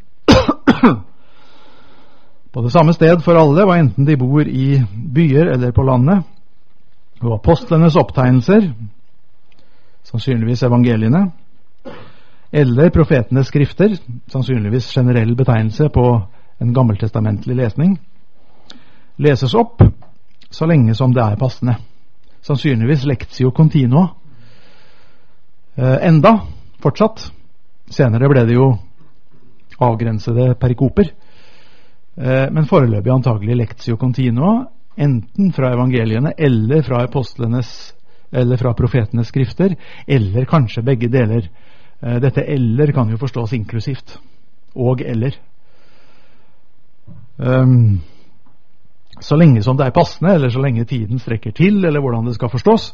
på 2.54 2.62
det 2.62 2.72
samme 2.72 2.94
sted 2.94 3.22
for 3.24 3.40
alle, 3.40 3.66
hva 3.66 3.80
enten 3.80 4.06
de 4.06 4.18
bor 4.20 4.48
i 4.48 4.82
byer 5.16 5.54
eller 5.54 5.72
på 5.72 5.86
landet. 5.88 6.24
Og 7.22 7.38
apostlenes 7.38 7.96
opptegnelser, 7.96 8.72
sannsynligvis 10.04 10.64
evangeliene, 10.68 11.30
eller 12.52 12.92
profetenes 12.92 13.48
skrifter, 13.48 13.96
sannsynligvis 14.28 14.90
generell 14.92 15.36
betegnelse 15.38 15.88
på 15.94 16.06
en 16.62 16.74
gammeltestamentlig 16.74 17.56
lesning, 17.56 17.96
leses 19.22 19.54
opp 19.56 19.84
så 20.52 20.68
lenge 20.68 20.96
som 20.98 21.14
det 21.14 21.24
er 21.24 21.40
passende. 21.40 21.78
Sannsynligvis 22.42 23.06
lectio 23.06 23.52
continua, 23.56 24.10
Eh, 25.76 26.08
enda 26.08 26.40
fortsatt. 26.84 27.32
Senere 27.90 28.28
ble 28.30 28.44
det 28.48 28.56
jo 28.58 28.68
avgrensede 29.82 30.54
perikoper. 30.60 31.14
Eh, 32.18 32.48
men 32.52 32.68
foreløpig 32.68 33.14
antagelig 33.14 33.56
lectio 33.56 33.98
continua, 33.98 34.66
enten 34.98 35.54
fra 35.56 35.72
evangeliene 35.72 36.34
eller 36.38 36.84
fra 36.84 37.06
apostlenes 37.06 37.94
eller 38.32 38.60
fra 38.60 38.74
profetenes 38.76 39.32
skrifter, 39.32 39.76
eller 40.08 40.46
kanskje 40.46 40.84
begge 40.84 41.08
deler. 41.12 41.48
Eh, 42.02 42.20
dette 42.20 42.42
'eller' 42.42 42.94
kan 42.94 43.10
jo 43.10 43.18
forstås 43.18 43.54
inklusivt. 43.54 44.20
Og 44.76 45.02
'eller'. 45.02 45.36
Um, 47.38 48.02
så 49.22 49.38
lenge 49.38 49.64
som 49.64 49.78
det 49.78 49.88
er 49.88 49.96
passende, 49.96 50.36
eller 50.36 50.50
så 50.50 50.62
lenge 50.62 50.86
tiden 50.90 51.20
strekker 51.20 51.54
til, 51.56 51.84
eller 51.86 52.02
hvordan 52.02 52.26
det 52.28 52.36
skal 52.36 52.50
forstås, 52.50 52.92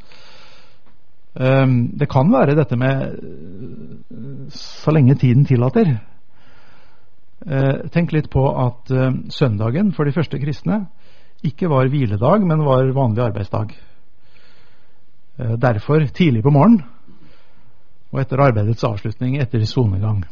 Ehm, 1.37 1.97
det 1.97 2.09
kan 2.09 2.31
være 2.33 2.55
dette 2.57 2.77
med 2.77 4.49
så 4.53 4.91
lenge 4.91 5.15
tiden 5.15 5.45
tillater. 5.45 5.99
Eh, 7.47 7.89
tenk 7.93 8.11
litt 8.11 8.29
på 8.33 8.41
at 8.49 8.91
eh, 8.91 9.11
søndagen 9.29 9.91
for 9.93 10.09
de 10.09 10.15
første 10.15 10.39
kristne 10.41 10.87
ikke 11.45 11.69
var 11.69 11.91
hviledag, 11.93 12.41
men 12.41 12.65
var 12.65 12.89
vanlig 12.95 13.23
arbeidsdag. 13.27 13.75
Eh, 15.37 15.55
derfor 15.61 16.07
tidlig 16.09 16.41
på 16.43 16.53
morgenen 16.55 16.83
og 18.11 18.21
etter 18.23 18.41
arbeidets 18.41 18.83
avslutning 18.87 19.37
etter 19.37 19.65
sonegang. 19.67 20.23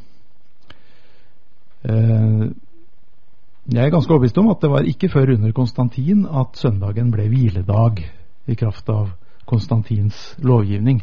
Jeg 3.65 3.81
er 3.81 3.89
ganske 3.89 4.13
overbevist 4.13 4.37
om 4.37 4.51
at 4.53 4.61
det 4.61 4.69
var 4.69 4.85
ikke 4.85 5.09
før 5.09 5.31
under 5.33 5.51
Konstantin 5.57 6.27
at 6.29 6.57
søndagen 6.59 7.07
ble 7.09 7.23
hviledag 7.31 8.03
i 8.45 8.55
kraft 8.55 8.89
av 8.93 9.07
Konstantins 9.49 10.35
lovgivning. 10.37 10.99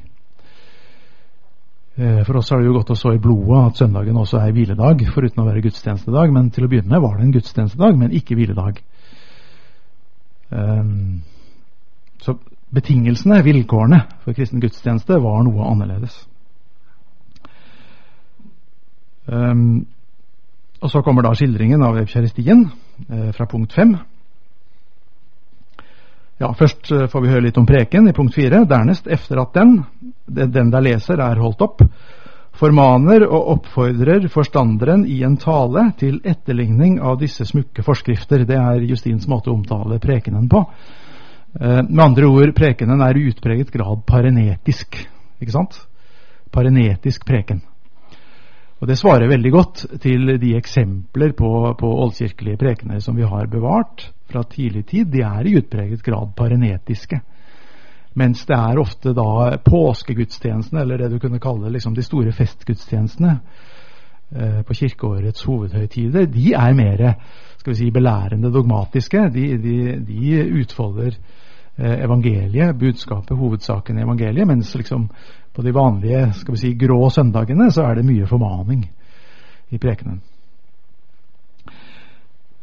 Eh, 1.96 2.20
for 2.22 2.38
oss 2.38 2.52
har 2.54 2.60
det 2.60 2.68
jo 2.68 2.76
gått 2.76 2.92
og 2.94 2.98
så 3.00 3.12
i 3.16 3.20
blodet 3.22 3.64
at 3.66 3.80
søndagen 3.82 4.16
også 4.16 4.38
er 4.38 4.54
hviledag, 4.54 5.02
foruten 5.10 5.42
å 5.42 5.46
være 5.48 5.64
gudstjenestedag. 5.64 6.30
Men 6.30 6.52
til 6.54 6.64
å 6.64 6.70
begynne 6.70 6.94
med 6.94 7.02
var 7.02 7.16
det 7.18 7.26
en 7.26 7.34
gudstjenestedag, 7.34 7.98
men 7.98 8.14
ikke 8.14 8.38
hviledag. 8.38 8.78
Um, 10.52 11.24
så 12.22 12.36
betingelsene, 12.70 13.40
vilkårene 13.42 14.04
for 14.22 14.38
kristen 14.38 14.62
gudstjeneste, 14.62 15.18
var 15.18 15.42
noe 15.48 15.66
annerledes. 15.66 16.14
Og 20.82 20.90
så 20.90 21.02
kommer 21.06 21.22
da 21.22 21.30
skildringen 21.38 21.82
av 21.86 22.00
evkjaristien 22.00 22.64
eh, 23.08 23.28
fra 23.36 23.46
punkt 23.46 23.72
fem. 23.72 23.94
Ja, 26.42 26.50
Først 26.58 26.90
eh, 26.90 27.06
får 27.06 27.22
vi 27.22 27.30
høre 27.30 27.44
litt 27.46 27.60
om 27.60 27.68
preken 27.68 28.08
i 28.10 28.16
punkt 28.16 28.34
fire. 28.34 28.64
Dernest, 28.66 29.06
efter 29.06 29.44
at 29.44 29.54
den, 29.54 29.76
den 30.26 30.74
der 30.74 30.82
leser, 30.82 31.22
er 31.22 31.38
holdt 31.38 31.62
opp, 31.62 31.84
formaner 32.58 33.22
og 33.28 33.54
oppfordrer 33.56 34.26
forstanderen 34.30 35.06
i 35.06 35.22
en 35.26 35.38
tale 35.40 35.86
til 36.02 36.18
etterligning 36.26 36.98
av 37.00 37.20
disse 37.22 37.46
smukke 37.46 37.86
forskrifter. 37.86 38.42
Det 38.48 38.58
er 38.58 38.82
Justins 38.90 39.30
måte 39.30 39.52
å 39.52 39.56
omtale 39.60 40.02
prekenen 40.02 40.50
på. 40.50 40.66
Eh, 41.60 41.82
med 41.86 42.04
andre 42.10 42.26
ord, 42.26 42.56
prekenen 42.58 43.06
er 43.06 43.22
i 43.22 43.28
utpreget 43.30 43.70
grad 43.70 44.02
parenetisk. 44.08 44.98
Ikke 45.38 45.54
sant? 45.54 45.78
Parenetisk 46.50 47.22
preken. 47.28 47.62
Og 48.82 48.88
Det 48.88 48.96
svarer 48.98 49.30
veldig 49.30 49.50
godt 49.54 49.84
til 50.02 50.32
de 50.42 50.56
eksempler 50.58 51.36
på, 51.38 51.48
på 51.78 51.90
oldkirkelige 52.02 52.58
prekener 52.58 52.98
som 52.98 53.14
vi 53.14 53.22
har 53.22 53.46
bevart 53.46 54.08
fra 54.26 54.42
tidlig 54.42 54.88
tid. 54.90 55.12
De 55.12 55.22
er 55.22 55.46
i 55.46 55.54
utpreget 55.60 56.02
grad 56.02 56.32
parenetiske. 56.34 57.20
Mens 58.18 58.42
det 58.48 58.56
er 58.56 58.80
ofte 58.82 59.12
da 59.14 59.54
påskegudstjenestene, 59.62 60.82
eller 60.82 60.98
det 60.98 61.12
du 61.12 61.20
kunne 61.22 61.40
kalle 61.40 61.70
liksom 61.70 61.94
de 61.94 62.02
store 62.02 62.34
festgudstjenestene 62.34 63.36
eh, 64.34 64.58
på 64.66 64.74
kirkeårets 64.74 65.46
hovedhøytider, 65.46 66.26
de 66.26 66.50
er 66.52 66.74
mer 66.74 67.04
skal 67.62 67.76
vi 67.76 67.78
si, 67.78 67.90
belærende 67.94 68.50
dogmatiske. 68.50 69.28
De, 69.30 69.46
de, 69.62 69.76
de 70.10 70.42
utfolder 70.58 71.14
eh, 71.78 72.02
evangeliet, 72.02 72.74
budskapet, 72.82 73.38
hovedsaken 73.38 73.98
i 73.98 74.02
evangeliet, 74.02 74.50
mens 74.50 74.74
liksom 74.74 75.06
på 75.52 75.62
de 75.62 75.72
vanlige 75.72 76.32
skal 76.36 76.54
vi 76.54 76.60
si, 76.60 76.74
grå 76.78 77.10
søndagene 77.10 77.70
så 77.70 77.86
er 77.88 77.98
det 77.98 78.06
mye 78.08 78.26
formaning 78.26 78.86
i 79.72 79.78
prekenen. 79.78 80.20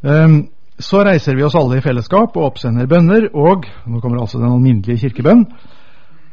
Um, 0.02 0.48
så 0.80 1.04
reiser 1.04 1.36
vi 1.36 1.44
oss 1.44 1.58
alle 1.60 1.80
i 1.80 1.84
fellesskap 1.84 2.38
og 2.38 2.54
oppsender 2.54 2.88
bønner, 2.88 3.28
og 3.36 3.68
nå 3.86 4.00
kommer 4.00 4.22
altså 4.22 4.40
den 4.40 4.54
alminnelige 4.54 5.04
kirkebønn. 5.04 5.44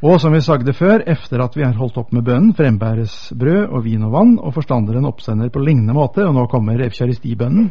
Og 0.06 0.20
som 0.20 0.34
vi 0.36 0.42
sagde 0.44 0.72
før, 0.76 1.02
efter 1.08 1.40
at 1.42 1.56
vi 1.56 1.64
har 1.64 1.74
holdt 1.74 1.96
opp 1.98 2.12
med 2.12 2.22
bønnen, 2.22 2.54
frembæres 2.54 3.32
brød 3.38 3.72
og 3.72 3.84
vin 3.84 4.04
og 4.06 4.12
vann, 4.12 4.34
og 4.38 4.54
forstanderen 4.54 5.08
oppsender 5.08 5.48
på 5.50 5.62
lignende 5.64 5.96
måte, 5.96 6.26
og 6.26 6.34
nå 6.36 6.46
kommer 6.52 6.84
evkjaristibønnen. 6.84 7.70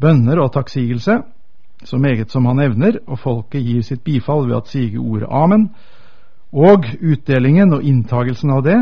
Bønner 0.00 0.40
og 0.40 0.52
takksigelse. 0.52 1.22
så 1.84 1.98
meget 1.98 2.30
som 2.30 2.46
han 2.46 2.60
evner, 2.60 2.98
og 3.06 3.18
folket 3.18 3.62
gir 3.62 3.82
sitt 3.82 4.04
bifall 4.04 4.48
ved 4.48 4.56
at 4.56 4.68
sige 4.68 4.98
ordet 4.98 5.26
amen. 5.30 5.70
Og 6.54 6.86
utdelingen 7.02 7.74
og 7.74 7.82
inntagelsen 7.82 8.52
av 8.54 8.62
det, 8.62 8.78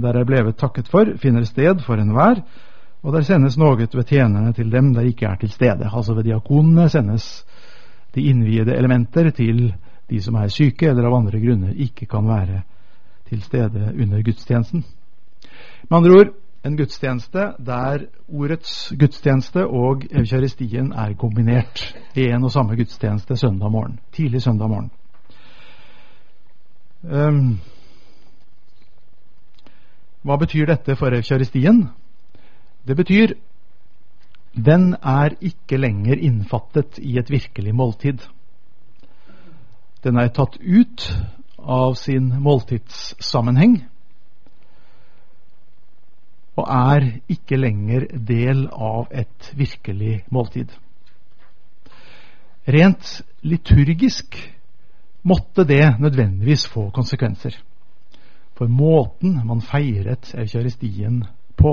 der 0.00 0.16
er 0.16 0.24
blevet 0.24 0.56
takket 0.56 0.88
for, 0.88 1.10
finner 1.20 1.44
sted 1.44 1.82
for 1.84 2.00
enhver, 2.00 2.40
og 3.02 3.12
der 3.12 3.26
sendes 3.26 3.58
noe 3.60 3.76
ved 3.76 4.06
tjenerne 4.08 4.54
til 4.56 4.70
dem 4.72 4.92
der 4.94 5.08
ikke 5.10 5.26
er 5.28 5.36
til 5.36 5.50
stede. 5.52 5.90
Altså 5.92 6.14
ved 6.14 6.24
diakonene 6.24 6.88
sendes 6.88 7.44
de 8.14 8.24
innviede 8.30 8.76
elementer 8.76 9.30
til 9.30 9.74
de 10.08 10.20
som 10.22 10.38
er 10.40 10.52
syke 10.52 10.88
eller 10.88 11.08
av 11.08 11.18
andre 11.18 11.40
grunner 11.40 11.74
ikke 11.76 12.06
kan 12.06 12.28
være 12.28 12.62
til 13.28 13.42
stede 13.42 13.92
under 14.00 14.22
gudstjenesten. 14.22 14.84
Med 15.90 15.98
andre 15.98 16.16
ord 16.20 16.32
en 16.64 16.76
gudstjeneste 16.78 17.52
der 17.58 18.06
ordets 18.28 18.92
gudstjeneste 18.98 19.66
og 19.66 20.04
eukaristien 20.12 20.92
er 20.92 21.16
kombinert 21.18 21.96
i 22.14 22.28
en 22.30 22.44
og 22.44 22.52
samme 22.54 22.76
gudstjeneste 22.76 23.36
søndag 23.36 23.70
morgen. 23.70 23.98
Tidlig 24.12 24.42
søndag 24.42 24.68
morgen. 24.68 24.90
Um, 27.02 27.58
hva 30.22 30.36
betyr 30.38 30.68
dette 30.70 30.94
for 30.94 31.10
eukaristien? 31.10 31.88
Det 32.86 32.94
betyr 32.96 33.34
den 34.54 34.92
er 35.02 35.34
ikke 35.40 35.80
lenger 35.80 36.20
innfattet 36.20 37.00
i 37.02 37.16
et 37.18 37.30
virkelig 37.30 37.74
måltid. 37.74 38.22
Den 40.04 40.18
er 40.18 40.30
tatt 40.30 40.58
ut 40.60 41.08
av 41.58 41.94
sin 41.98 42.30
måltidssammenheng 42.42 43.80
og 46.52 46.66
er 46.68 47.06
ikke 47.32 47.56
lenger 47.56 48.06
del 48.12 48.66
av 48.70 49.08
et 49.10 49.52
virkelig 49.56 50.20
måltid. 50.30 50.70
Rent 52.68 53.22
liturgisk 53.42 54.36
måtte 55.22 55.64
det 55.64 56.00
nødvendigvis 56.00 56.66
få 56.68 56.90
konsekvenser 56.90 57.56
for 58.62 58.68
måten 58.68 59.40
man 59.46 59.62
feiret 59.64 60.34
eukaristien 60.38 61.24
på. 61.56 61.72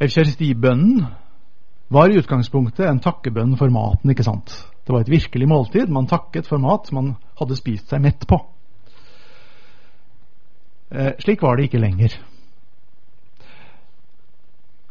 Eukaristibønnen 0.00 1.04
var 1.90 2.08
i 2.08 2.20
utgangspunktet 2.20 2.86
en 2.86 3.00
takkebønn 3.02 3.56
for 3.58 3.72
maten, 3.74 4.12
ikke 4.12 4.24
sant? 4.24 4.54
Det 4.86 4.94
var 4.94 5.02
et 5.02 5.10
virkelig 5.10 5.48
måltid. 5.48 5.90
Man 5.90 6.06
takket 6.06 6.46
for 6.46 6.62
mat 6.62 6.92
man 6.94 7.16
hadde 7.40 7.58
spist 7.58 7.90
seg 7.90 8.04
mett 8.04 8.22
på. 8.28 8.38
Eh, 10.90 11.12
slik 11.18 11.42
var 11.42 11.56
det 11.56 11.68
ikke 11.68 11.82
lenger. 11.82 12.14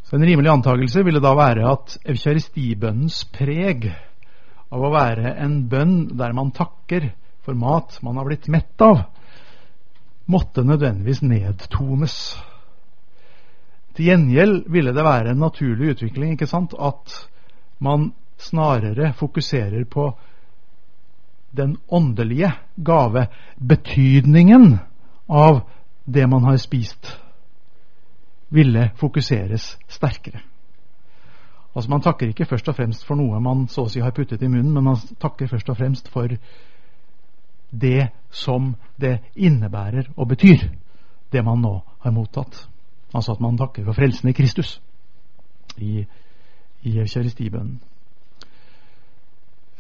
Så 0.04 0.16
En 0.16 0.26
rimelig 0.26 0.52
antakelse 0.52 1.04
ville 1.06 1.22
da 1.22 1.36
være 1.38 1.72
at 1.72 1.98
eukaristibønnens 2.06 3.24
preg 3.34 3.92
av 4.70 4.84
å 4.86 4.92
være 4.94 5.34
en 5.42 5.64
bønn 5.70 5.96
der 6.18 6.36
man 6.38 6.52
takker 6.56 7.12
for 7.46 7.58
mat 7.58 7.98
man 8.06 8.20
har 8.20 8.28
blitt 8.30 8.48
mett 8.52 8.82
av, 8.86 9.02
måtte 10.30 10.64
nødvendigvis 10.66 11.24
nedtones. 11.26 12.16
Til 13.98 14.12
gjengjeld 14.12 14.68
ville 14.72 14.94
det 14.94 15.06
være 15.06 15.34
en 15.34 15.42
naturlig 15.42 15.96
utvikling 15.96 16.36
ikke 16.36 16.50
sant, 16.50 16.76
at 16.78 17.16
man 17.82 18.12
snarere 18.40 19.14
fokuserer 19.18 19.88
på 19.90 20.12
den 21.52 21.78
åndelige 21.90 22.52
gave, 22.76 23.26
betydningen 23.58 24.78
av 25.28 25.64
det 26.06 26.28
man 26.30 26.46
har 26.46 26.58
spist, 26.62 27.10
ville 28.54 28.92
fokuseres 29.02 29.74
sterkere. 29.90 30.44
Altså 31.76 31.90
Man 31.90 32.02
takker 32.02 32.28
ikke 32.28 32.46
først 32.46 32.68
og 32.68 32.76
fremst 32.76 33.06
for 33.06 33.16
noe 33.16 33.40
man 33.40 33.68
så 33.70 33.86
å 33.86 33.90
si 33.92 34.02
har 34.02 34.12
puttet 34.16 34.42
i 34.42 34.50
munnen, 34.50 34.74
men 34.74 34.84
man 34.84 34.98
takker 35.22 35.48
først 35.48 35.70
og 35.70 35.78
fremst 35.78 36.10
for 36.10 36.34
det 37.70 38.10
som 38.32 38.76
det 38.98 39.20
innebærer 39.36 40.10
og 40.18 40.28
betyr, 40.28 40.70
det 41.32 41.44
man 41.46 41.62
nå 41.62 41.76
har 42.00 42.12
mottatt. 42.12 42.68
Altså 43.14 43.32
at 43.32 43.42
man 43.42 43.58
takker 43.58 43.86
for 43.86 43.94
frelsen 43.94 44.30
i 44.30 44.34
Kristus 44.34 44.80
i, 45.78 46.06
i 46.82 46.98
eukaristibønnen. 47.00 47.80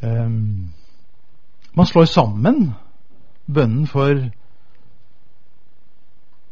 Um, 0.01 0.69
man 1.75 1.85
slår 1.85 2.05
sammen 2.05 2.71
bønnen 3.53 3.87
for 3.87 4.29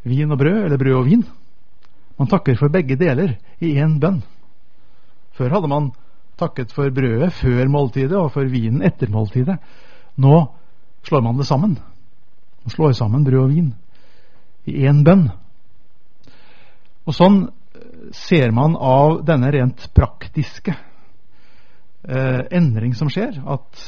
vin 0.03 0.31
og 0.31 0.37
brød, 0.37 0.63
eller 0.65 0.77
brød 0.77 0.95
og 0.95 1.05
vin. 1.05 1.23
Man 2.19 2.27
takker 2.27 2.57
for 2.59 2.73
begge 2.73 2.95
deler 2.95 3.37
i 3.61 3.77
én 3.77 3.99
bønn. 3.99 4.23
Før 5.37 5.53
hadde 5.53 5.69
man 5.69 5.91
takket 6.37 6.73
for 6.73 6.89
brødet 6.93 7.33
før 7.37 7.69
måltidet 7.69 8.17
og 8.17 8.31
for 8.33 8.49
vinen 8.49 8.83
etter 8.85 9.09
måltidet. 9.13 9.57
Nå 10.17 10.45
slår 11.05 11.23
man 11.25 11.37
det 11.37 11.47
sammen. 11.49 11.77
Man 12.63 12.73
slår 12.73 12.97
sammen 12.97 13.25
brød 13.25 13.43
og 13.43 13.53
vin 13.53 13.73
i 14.67 14.83
én 14.89 15.03
bønn. 15.05 15.29
Og 17.07 17.15
sånn 17.15 17.45
eh, 17.47 18.11
ser 18.11 18.51
man 18.51 18.75
av 18.75 19.21
denne 19.27 19.51
rent 19.53 19.87
praktiske 19.95 20.73
eh, 20.75 22.41
endring 22.51 22.97
som 22.97 23.11
skjer, 23.13 23.39
at 23.47 23.85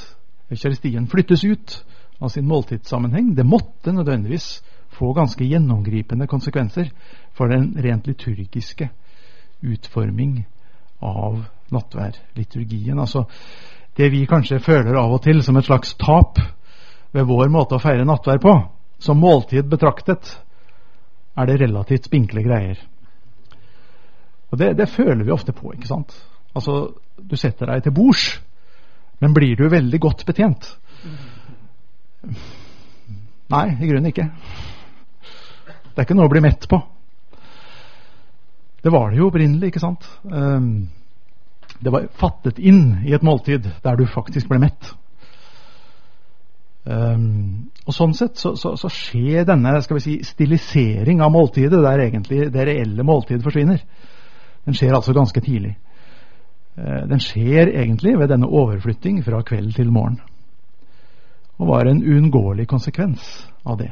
eukaristien 0.50 1.10
flyttes 1.12 1.44
ut 1.44 1.76
av 2.20 2.32
sin 2.32 2.48
måltidssammenheng. 2.48 3.34
Det 3.36 3.46
måtte 3.46 3.94
nødvendigvis 3.94 4.62
få 4.96 5.12
ganske 5.18 5.46
gjennomgripende 5.46 6.28
konsekvenser 6.28 6.90
for 7.36 7.52
den 7.52 7.74
rent 7.84 8.08
liturgiske 8.08 8.90
utforming 9.60 10.46
av 11.00 11.42
nattværliturgien. 11.74 13.00
Altså 13.00 13.26
det 13.98 14.10
vi 14.14 14.26
kanskje 14.30 14.62
føler 14.64 14.98
av 15.00 15.14
og 15.18 15.24
til 15.24 15.42
som 15.44 15.58
et 15.60 15.68
slags 15.68 15.96
tap 16.00 16.40
ved 17.12 17.28
vår 17.28 17.50
måte 17.52 17.78
å 17.78 17.82
feire 17.84 18.06
nattvær 18.08 18.42
på, 18.44 18.54
som 19.00 19.20
måltid 19.20 19.70
betraktet, 19.70 20.36
er 21.40 21.48
det 21.48 21.60
relativt 21.62 22.10
spinkle 22.10 22.44
greier. 22.44 22.80
Og 24.50 24.60
det, 24.60 24.74
det 24.78 24.90
føler 24.92 25.24
vi 25.24 25.34
ofte 25.34 25.54
på, 25.56 25.74
ikke 25.74 25.90
sant. 25.90 26.16
Altså, 26.58 26.94
du 27.18 27.36
setter 27.38 27.70
deg 27.70 27.86
til 27.86 27.96
bords, 27.96 28.30
men 29.22 29.36
blir 29.36 29.60
du 29.60 29.68
veldig 29.70 30.00
godt 30.02 30.26
betjent? 30.28 30.72
Nei, 33.50 33.66
i 33.76 33.90
grunnen 33.90 34.10
ikke. 34.10 34.30
Det 35.90 35.98
er 35.98 36.08
ikke 36.08 36.18
noe 36.18 36.30
å 36.30 36.34
bli 36.34 36.44
mett 36.44 36.68
på. 36.70 36.80
Det 38.84 38.92
var 38.92 39.10
det 39.10 39.20
jo 39.20 39.28
opprinnelig, 39.28 39.72
ikke 39.72 39.84
sant. 39.84 40.06
Um, 40.24 40.90
det 41.80 41.92
var 41.94 42.08
fattet 42.20 42.60
inn 42.60 43.00
i 43.08 43.14
et 43.16 43.24
måltid 43.24 43.68
der 43.84 44.00
du 44.00 44.06
faktisk 44.10 44.50
ble 44.52 44.60
mett. 44.64 44.94
Um, 46.90 47.70
og 47.86 47.94
Sånn 47.94 48.16
sett 48.18 48.40
så, 48.40 48.54
så, 48.58 48.74
så, 48.80 48.90
skjer 48.90 49.44
denne 49.46 49.76
skal 49.84 50.00
vi 50.00 50.04
si, 50.06 50.16
stilisering 50.26 51.20
av 51.22 51.34
måltidet 51.34 51.82
der 51.84 52.06
egentlig 52.06 52.48
det 52.54 52.66
reelle 52.70 53.06
måltidet 53.06 53.46
forsvinner. 53.46 53.84
Den 54.66 54.78
skjer 54.78 54.96
altså 54.96 55.14
ganske 55.14 55.44
tidlig. 55.44 55.76
Uh, 56.80 57.06
den 57.12 57.22
skjer 57.24 57.74
egentlig 57.74 58.16
ved 58.20 58.32
denne 58.32 58.50
overflytting 58.50 59.22
fra 59.26 59.44
kveld 59.46 59.76
til 59.78 59.92
morgen. 59.94 60.22
Og 61.60 61.68
var 61.68 61.90
en 61.90 62.04
uunngåelig 62.04 62.70
konsekvens 62.72 63.28
av 63.68 63.82
det. 63.82 63.92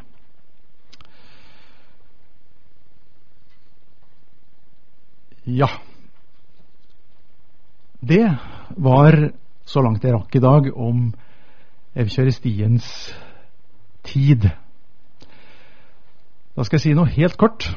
Ja. 5.50 5.70
Det 8.00 8.36
var 8.70 9.32
så 9.66 9.82
langt 9.82 10.04
jeg 10.04 10.12
rakk 10.12 10.36
i 10.36 10.42
dag 10.44 10.68
om 10.76 11.14
evkjørestiens 11.96 12.90
tid. 14.04 14.50
Da 16.52 16.68
skal 16.68 16.76
jeg 16.76 16.84
si 16.84 16.94
noe 16.98 17.08
helt 17.16 17.40
kort 17.40 17.70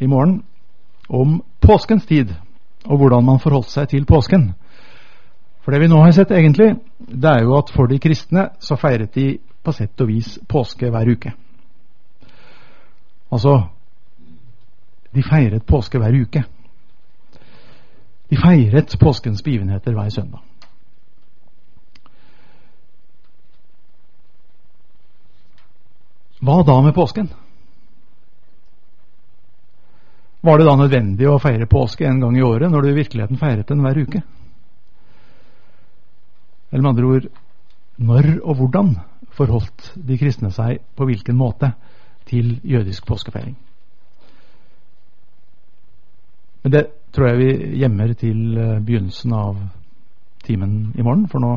i 0.00 0.08
morgen 0.08 0.40
om 1.12 1.42
påskens 1.60 2.08
tid, 2.08 2.32
og 2.88 3.04
hvordan 3.04 3.24
man 3.24 3.44
forholdt 3.44 3.68
seg 3.68 3.92
til 3.92 4.08
påsken. 4.08 4.54
For 5.60 5.76
det 5.76 5.84
vi 5.84 5.92
nå 5.92 6.00
har 6.00 6.16
sett, 6.16 6.32
egentlig, 6.32 6.78
det 6.96 7.34
er 7.34 7.44
jo 7.44 7.58
at 7.60 7.68
for 7.74 7.92
de 7.92 8.00
kristne 8.00 8.48
så 8.64 8.80
feiret 8.80 9.12
de 9.12 9.34
på 9.60 9.76
sett 9.76 10.00
og 10.00 10.08
vis 10.08 10.38
påske 10.48 10.88
hver 10.88 11.12
uke. 11.12 11.36
Altså 13.28 13.58
de 15.12 15.20
feiret 15.20 15.68
påske 15.68 16.00
hver 16.00 16.16
uke. 16.16 16.48
De 18.28 18.36
feiret 18.36 18.94
påskens 19.00 19.42
begivenheter 19.44 19.96
hver 19.96 20.10
søndag. 20.12 20.44
Hva 26.38 26.62
da 26.62 26.76
med 26.84 26.94
påsken? 26.94 27.30
Var 30.40 30.58
det 30.58 30.66
da 30.68 30.74
nødvendig 30.78 31.26
å 31.26 31.40
feire 31.42 31.66
påske 31.66 32.06
en 32.06 32.20
gang 32.22 32.36
i 32.38 32.44
året, 32.46 32.70
når 32.70 32.84
du 32.84 32.90
i 32.92 32.98
virkeligheten 33.00 33.40
feiret 33.40 33.68
den 33.68 33.82
hver 33.82 33.98
uke? 33.98 34.22
Eller 36.70 36.84
med 36.84 36.90
andre 36.92 37.08
ord 37.08 37.28
når 37.98 38.28
og 38.44 38.60
hvordan 38.60 38.92
forholdt 39.34 39.92
de 39.96 40.18
kristne 40.20 40.52
seg 40.54 40.84
på 40.94 41.08
hvilken 41.08 41.36
måte 41.38 41.72
til 42.28 42.58
jødisk 42.62 43.06
påskefeiring? 43.08 43.56
Men 46.62 46.74
det 46.74 46.84
tror 47.14 47.30
jeg 47.30 47.40
vi 47.40 47.80
gjemmer 47.80 48.14
til 48.18 48.58
eh, 48.58 48.78
begynnelsen 48.84 49.34
av 49.36 49.58
timen 50.44 50.94
i 50.96 51.04
morgen, 51.04 51.26
for 51.30 51.42
nå 51.42 51.52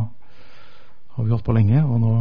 har 1.15 1.23
vi 1.25 1.33
holdt 1.33 1.45
på 1.45 1.55
lenge, 1.55 1.83
og 1.83 2.01
nå 2.01 2.15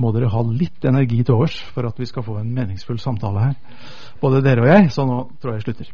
må 0.00 0.12
dere 0.16 0.30
ha 0.32 0.42
litt 0.46 0.84
energi 0.88 1.20
til 1.20 1.36
overs 1.36 1.58
for 1.74 1.88
at 1.88 1.98
vi 2.00 2.08
skal 2.08 2.24
få 2.24 2.38
en 2.40 2.52
meningsfull 2.56 3.00
samtale 3.02 3.50
her. 3.50 3.82
Både 4.22 4.40
dere 4.44 4.64
og 4.64 4.70
jeg, 4.70 4.88
så 4.94 5.04
nå 5.08 5.18
tror 5.40 5.52
jeg 5.52 5.60
jeg 5.60 5.66
slutter. 5.68 5.90